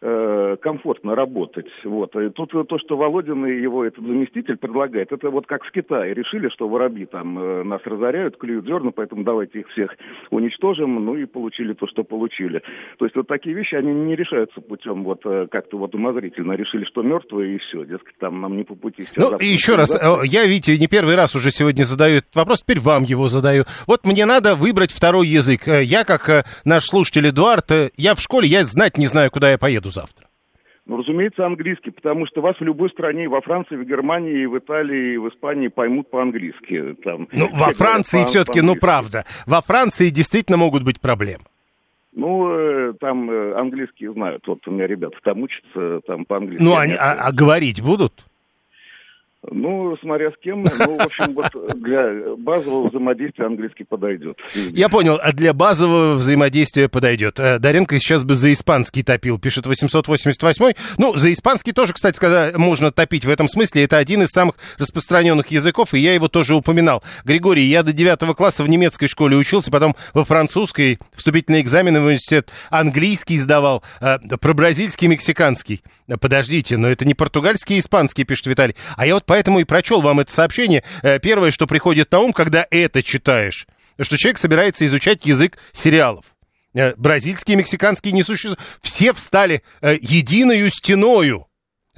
[0.00, 1.66] комфортно работать.
[1.84, 2.14] Вот.
[2.14, 6.14] И тут то, что Володин и его этот заместитель предлагает, это вот как в Китае.
[6.14, 9.96] Решили, что воробьи там э, нас разоряют, клюют зерна, поэтому давайте их всех
[10.30, 12.62] уничтожим, ну и получили то, что получили.
[12.98, 16.52] То есть вот такие вещи, они не решаются путем вот э, как-то вот умозрительно.
[16.52, 19.04] Решили, что мертвые и все, дескать, там нам не по пути.
[19.16, 20.24] Ну, и еще раз, завтра.
[20.24, 23.64] я, видите, не первый раз уже сегодня задаю этот вопрос, теперь вам его задаю.
[23.86, 25.66] Вот мне надо выбрать второй язык.
[25.66, 29.58] Э, я, как наш слушатель Эдуард, я в школе, я знать не знаю, куда я
[29.58, 30.26] поеду завтра?
[30.88, 35.18] Ну, разумеется, английский, потому что вас в любой стране, во Франции, в Германии, в Италии,
[35.18, 36.96] в Испании поймут по-английски.
[37.04, 41.44] Там, ну, во Франции все-таки, ну, правда, во Франции действительно могут быть проблемы.
[42.12, 44.46] Ну, э, там э, английский знают.
[44.46, 46.64] Вот у меня ребята там учатся, там по-английски.
[46.64, 48.24] Ну, они, а, а говорить будут?
[49.46, 50.64] Ну, смотря с кем.
[50.64, 54.36] Ну, в общем, вот для базового взаимодействия английский подойдет.
[54.72, 57.38] Я понял, а для базового взаимодействия подойдет.
[57.38, 60.72] Э, Даренко сейчас бы за испанский топил, пишет 888.
[60.98, 63.84] Ну, за испанский тоже, кстати сказать, можно топить в этом смысле.
[63.84, 67.04] Это один из самых распространенных языков, и я его тоже упоминал.
[67.24, 72.06] Григорий, я до девятого класса в немецкой школе учился, потом во французской, вступительные экзамены в
[72.06, 75.82] университет, английский сдавал, э, про бразильский, мексиканский.
[76.16, 78.76] Подождите, но это не португальский и испанский, пишет Виталий.
[78.96, 80.82] А я вот поэтому и прочел вам это сообщение.
[81.02, 83.66] Э, первое, что приходит на ум, когда это читаешь,
[84.00, 86.24] что человек собирается изучать язык сериалов.
[86.74, 88.60] Э, бразильский и мексиканский не существуют.
[88.80, 91.47] Все встали э, единою стеною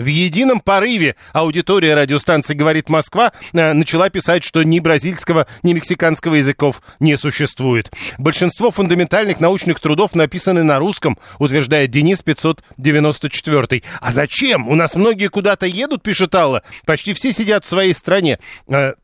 [0.01, 6.37] в едином порыве аудитория радиостанции «Говорит Москва» э, начала писать, что ни бразильского, ни мексиканского
[6.37, 7.93] языков не существует.
[8.17, 13.83] Большинство фундаментальных научных трудов написаны на русском, утверждает Денис 594.
[14.01, 14.69] А зачем?
[14.69, 16.63] У нас многие куда-то едут, пишет Алла.
[16.87, 18.39] Почти все сидят в своей стране.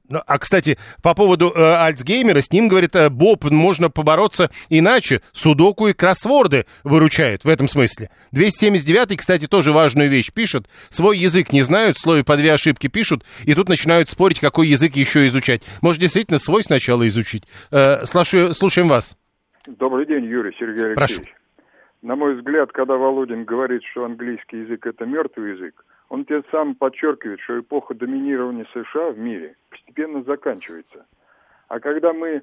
[0.08, 5.20] Ну, а, кстати, по поводу э, Альцгеймера, с ним, говорит, э, Боб, можно побороться иначе.
[5.32, 8.10] Судоку и кроссворды выручают в этом смысле.
[8.32, 10.68] 279-й, кстати, тоже важную вещь пишет.
[10.90, 14.68] Свой язык не знают, в слове по две ошибки пишут, и тут начинают спорить, какой
[14.68, 15.62] язык еще изучать.
[15.82, 17.44] Может, действительно, свой сначала изучить.
[17.72, 19.16] Э, слушаю, слушаем вас.
[19.66, 20.96] Добрый день, Юрий Сергей Алексеевич.
[20.96, 21.22] Прошу.
[22.02, 26.74] На мой взгляд, когда Володин говорит, что английский язык– это мертвый язык, он тем самым
[26.74, 31.06] подчеркивает, что эпоха доминирования США в мире постепенно заканчивается.
[31.68, 32.42] А когда мы,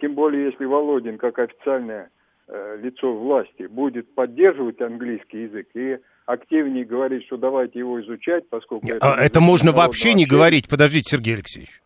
[0.00, 2.10] тем более если Володин как официальное
[2.48, 8.86] э, лицо власти будет поддерживать английский язык и активнее говорить, что давайте его изучать, поскольку...
[8.88, 11.80] А это, это можно вообще не говорить, подождите, Сергей Алексеевич.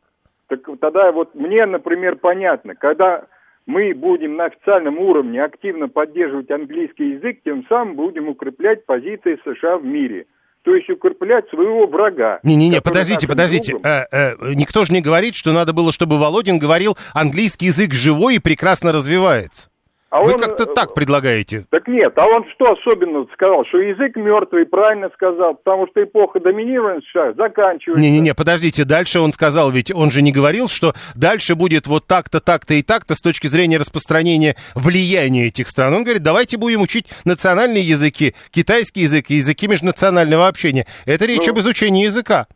[0.49, 3.26] Так тогда вот мне, например, понятно, когда
[3.66, 9.76] мы будем на официальном уровне активно поддерживать английский язык, тем самым будем укреплять позиции США
[9.76, 10.24] в мире–
[10.66, 12.40] то есть укреплять своего врага.
[12.42, 13.76] Не-не-не, подождите, подождите.
[13.84, 18.34] Э, э, никто же не говорит, что надо было, чтобы Володин говорил, английский язык живой
[18.34, 19.70] и прекрасно развивается.
[20.16, 21.66] А Вы он, как-то э, так предлагаете.
[21.68, 23.66] Так нет, а он что особенно сказал?
[23.66, 28.00] Что язык мертвый, правильно сказал, потому что эпоха доминирования США заканчивается.
[28.00, 32.40] Не-не-не, подождите, дальше он сказал, ведь он же не говорил, что дальше будет вот так-то,
[32.40, 35.92] так-то и так-то с точки зрения распространения влияния этих стран.
[35.92, 40.86] Он говорит, давайте будем учить национальные языки, китайский язык и языки межнационального общения.
[41.04, 42.46] Это речь ну, об изучении языка.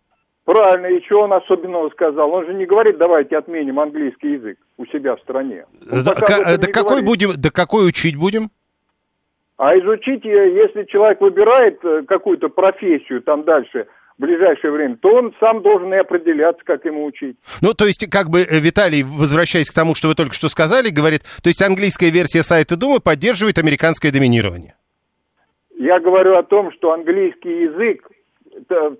[0.51, 2.33] Правильно, и что он особенного сказал?
[2.33, 5.65] Он же не говорит, давайте отменим английский язык у себя в стране.
[5.81, 8.51] да, к- да какой будем, да какой учить будем?
[9.59, 13.87] А изучить, э, если человек выбирает э, какую-то профессию там дальше,
[14.19, 17.37] в ближайшее время, то он сам должен и определяться, как ему учить.
[17.63, 20.91] Ну, то есть, как бы, э, Виталий, возвращаясь к тому, что вы только что сказали,
[20.91, 24.75] говорит, то есть английская версия сайта Думы поддерживает американское доминирование.
[25.79, 28.10] Я говорю о том, что английский язык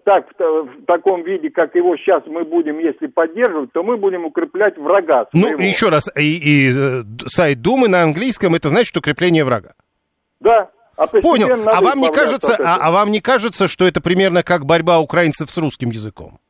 [0.05, 4.77] так, в таком виде, как его сейчас мы будем, если поддерживать, то мы будем укреплять
[4.77, 5.59] врага ну, своего.
[5.59, 9.75] Ну, еще раз, и, и э, сайт Думы на английском, это значит укрепление врага?
[10.41, 11.49] Да, А Понял.
[11.67, 15.51] А вам не кажется, а, а вам не кажется, что это примерно как борьба украинцев
[15.51, 16.41] с русским языком?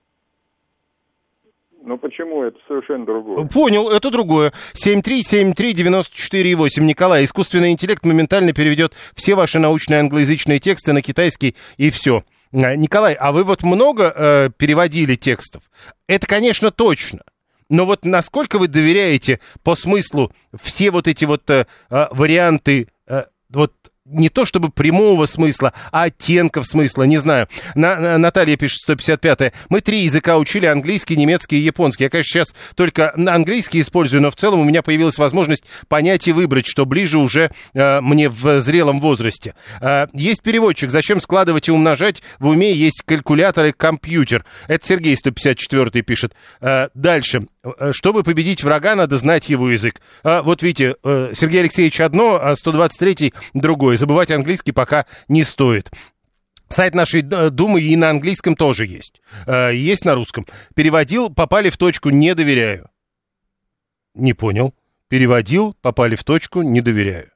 [1.83, 2.45] Ну почему?
[2.45, 3.47] Это совершенно другое.
[3.47, 4.53] Понял, это другое.
[4.75, 6.83] 7373948.
[6.83, 12.23] Николай, искусственный интеллект моментально переведет все ваши научные англоязычные тексты на китайский и все.
[12.53, 15.71] А, Николай, а вы вот много э, переводили текстов?
[16.09, 17.21] Это, конечно, точно.
[17.69, 22.87] Но вот насколько вы доверяете по смыслу все вот эти вот э, э, варианты, э,
[24.11, 27.49] не то чтобы прямого смысла, а оттенков смысла, не знаю.
[27.75, 29.53] На, на- Наталья пишет, 155-е.
[29.69, 32.05] Мы три языка учили, английский, немецкий и японский.
[32.05, 36.33] Я, конечно, сейчас только английский использую, но в целом у меня появилась возможность понять и
[36.33, 39.55] выбрать, что ближе уже э, мне в зрелом возрасте.
[39.81, 42.23] Э, есть переводчик, зачем складывать и умножать?
[42.39, 44.45] В уме есть калькулятор и компьютер.
[44.69, 46.35] Это Сергей 154 пишет.
[46.61, 47.47] Э, дальше.
[47.63, 50.01] Э, Чтобы победить врага, надо знать его язык.
[50.25, 53.97] А, вот видите, э, Сергей Алексеевич одно, а 123 другое.
[54.01, 55.91] Забывать английский пока не стоит.
[56.71, 59.21] Сайт нашей э, Думы и на английском тоже есть.
[59.47, 60.47] Э, Есть на русском.
[60.75, 62.89] Переводил, попали в точку, не доверяю.
[64.15, 64.75] Не понял.
[65.09, 67.31] Переводил, попали в точку, не доверяю.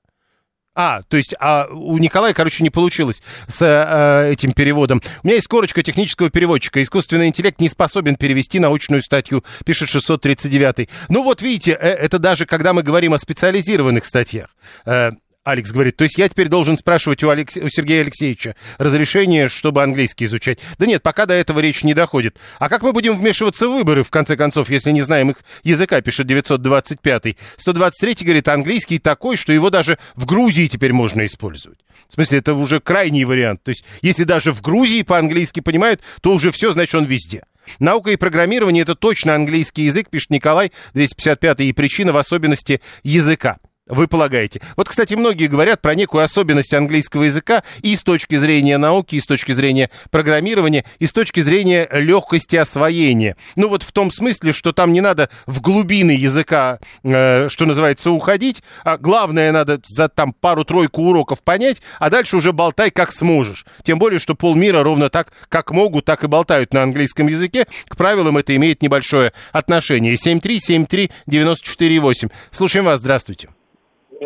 [0.75, 5.03] А, то есть а у Николая, короче, не получилось с э, этим переводом.
[5.23, 6.83] У меня есть корочка технического переводчика.
[6.83, 10.89] Искусственный интеллект не способен перевести научную статью, пишет 639.
[11.11, 14.49] Ну вот видите, э, это даже когда мы говорим о специализированных статьях.
[15.45, 17.57] Алекс говорит, то есть я теперь должен спрашивать у, Алекс...
[17.59, 20.59] у Сергея Алексеевича разрешение, чтобы английский изучать.
[20.79, 22.39] Да нет, пока до этого речь не доходит.
[22.59, 26.01] А как мы будем вмешиваться в выборы, в конце концов, если не знаем их языка,
[26.01, 27.37] пишет 925.
[27.59, 31.79] 123 говорит, английский такой, что его даже в Грузии теперь можно использовать.
[32.09, 33.63] В смысле, это уже крайний вариант.
[33.63, 37.45] То есть, если даже в Грузии по-английски понимают, то уже все, значит, он везде.
[37.79, 43.59] Наука и программирование– это точно английский язык, пишет Николай, 255 и причина в особенности языка.
[43.87, 44.63] Вы полагаете.
[44.77, 49.21] Вот, кстати, многие говорят про некую особенность английского языка и с точки зрения науки, и
[49.21, 53.37] с точки зрения программирования, и с точки зрения легкости освоения.
[53.57, 58.11] Ну вот в том смысле, что там не надо в глубины языка, э, что называется,
[58.11, 63.67] уходить, а главное надо за там пару-тройку уроков понять, а дальше уже болтай как сможешь.
[63.83, 67.67] Тем более, что полмира ровно так, как могут, так и болтают на английском языке.
[67.87, 70.15] К правилам это имеет небольшое отношение.
[70.15, 72.31] 7373948.
[72.51, 73.51] Слушаем вас, здравствуйте.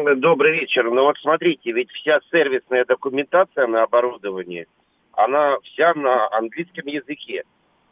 [0.05, 0.85] Добрый вечер.
[0.91, 4.67] Ну вот смотрите, ведь вся сервисная документация на оборудование,
[5.13, 7.43] она вся на английском языке.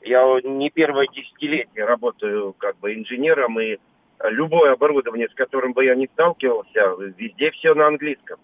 [0.02, 3.78] Я не первое десятилетие работаю как бы инженером, и
[4.22, 8.38] любое оборудование, с которым бы я не сталкивался, везде все на английском.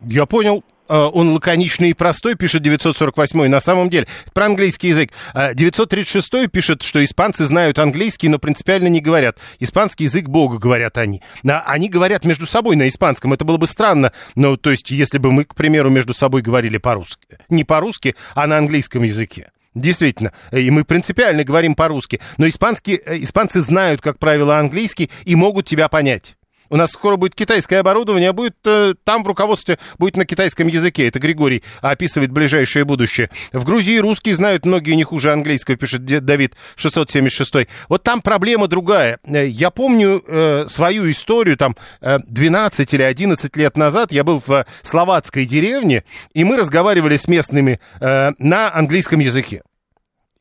[0.00, 0.64] Я понял.
[0.90, 4.08] Э, Он лаконичный и простой, пишет 948 на самом деле.
[4.34, 5.12] Про английский язык.
[5.32, 9.38] Э, 936 пишет, что испанцы знают английский, но принципиально не говорят.
[9.60, 11.22] Испанский язык бога, говорят они.
[11.44, 13.32] Они говорят между собой на испанском.
[13.32, 14.12] Это было бы странно.
[14.34, 17.38] Ну, то есть, если бы мы, к примеру, между собой говорили по-русски.
[17.48, 19.50] Не по-русски, а на английском языке.
[19.74, 25.36] Действительно, и мы принципиально говорим по-русски, но испанские, э, испанцы знают, как правило, английский и
[25.36, 26.34] могут тебя понять.
[26.70, 30.68] У нас скоро будет китайское оборудование, а будет э, там в руководстве будет на китайском
[30.68, 31.08] языке.
[31.08, 33.28] Это Григорий описывает ближайшее будущее.
[33.52, 37.68] В Грузии русские знают многие не хуже английского, пишет Давид 676.
[37.88, 39.18] Вот там проблема другая.
[39.24, 44.40] Э, Я помню э, свою историю, там э, 12 или 11 лет назад я был
[44.46, 46.04] в э, словацкой деревне,
[46.34, 49.62] и мы разговаривали с местными э, на английском языке.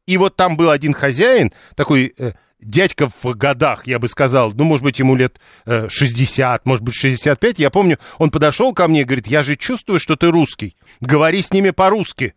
[0.06, 2.32] И вот там был один хозяин, такой э,
[2.62, 6.96] дядька в годах, я бы сказал, ну, может быть, ему лет э, 60, может быть,
[6.96, 7.60] 65.
[7.60, 10.76] Я помню, он подошел ко мне и говорит, я же чувствую, что ты русский.
[11.00, 12.34] Говори с ними по-русски.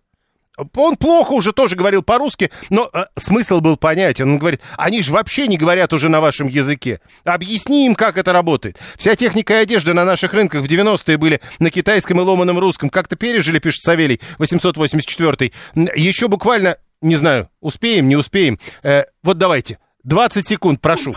[0.77, 4.33] Он плохо уже тоже говорил по-русски, но э, смысл был понятен.
[4.33, 7.01] Он говорит, они же вообще не говорят уже на вашем языке.
[7.25, 8.77] Объясни им, как это работает.
[8.97, 12.91] Вся техника и одежда на наших рынках в 90-е были на китайском и ломаном русском.
[12.91, 15.53] Как-то пережили, пишет Савелий, 884
[15.97, 18.59] Еще буквально, не знаю, успеем, не успеем.
[18.83, 21.15] Э, вот давайте, 20 секунд, прошу.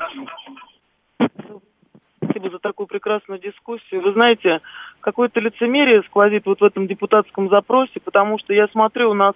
[2.24, 4.02] Спасибо за такую прекрасную дискуссию.
[4.02, 4.60] Вы знаете,
[5.02, 9.34] какое-то лицемерие сквозит вот в этом депутатском запросе, потому что я смотрю, у нас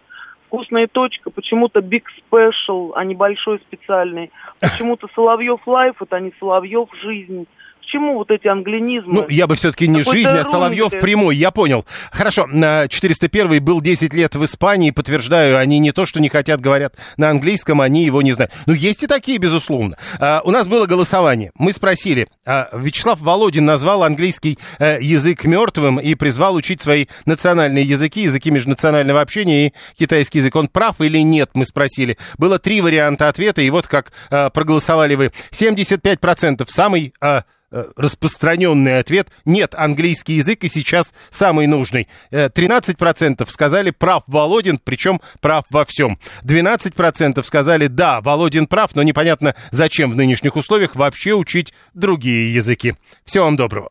[0.48, 4.32] Вкусно и точка, почему-то Big Special, а не большой специальный.
[4.60, 7.46] Почему-то Соловьев Live, это не Соловьев Жизнь.
[7.92, 9.14] К чему вот эти англинизмы?
[9.14, 11.00] Ну, я бы все-таки не жизнь, а Соловьев ты.
[11.00, 11.86] прямой, я понял.
[12.12, 16.62] Хорошо, на 401 был 10 лет в Испании, подтверждаю, они не то, что не хотят,
[16.62, 18.52] говорят на английском, они его не знают.
[18.68, 19.98] Ну, есть и такие, безусловно.
[20.20, 26.00] А, у нас было голосование, мы спросили, а, Вячеслав Володин назвал английский э, язык мертвым
[26.00, 30.56] и призвал учить свои национальные языки, языки межнационального общения и китайский язык.
[30.56, 32.20] Он прав или нет, мы спросили.
[32.38, 35.32] Было три варианта ответа, и вот как э, проголосовали вы.
[35.52, 37.14] 75% самый...
[37.72, 42.08] распространенный ответ– нет, английский язык и сейчас самый нужный.
[42.32, 46.20] 13% сказали «прав Володин», причем прав во всем.
[46.44, 52.96] 12% сказали «да, Володин прав, но непонятно, зачем в нынешних условиях вообще учить другие языки».
[53.26, 53.88] Всего вам доброго.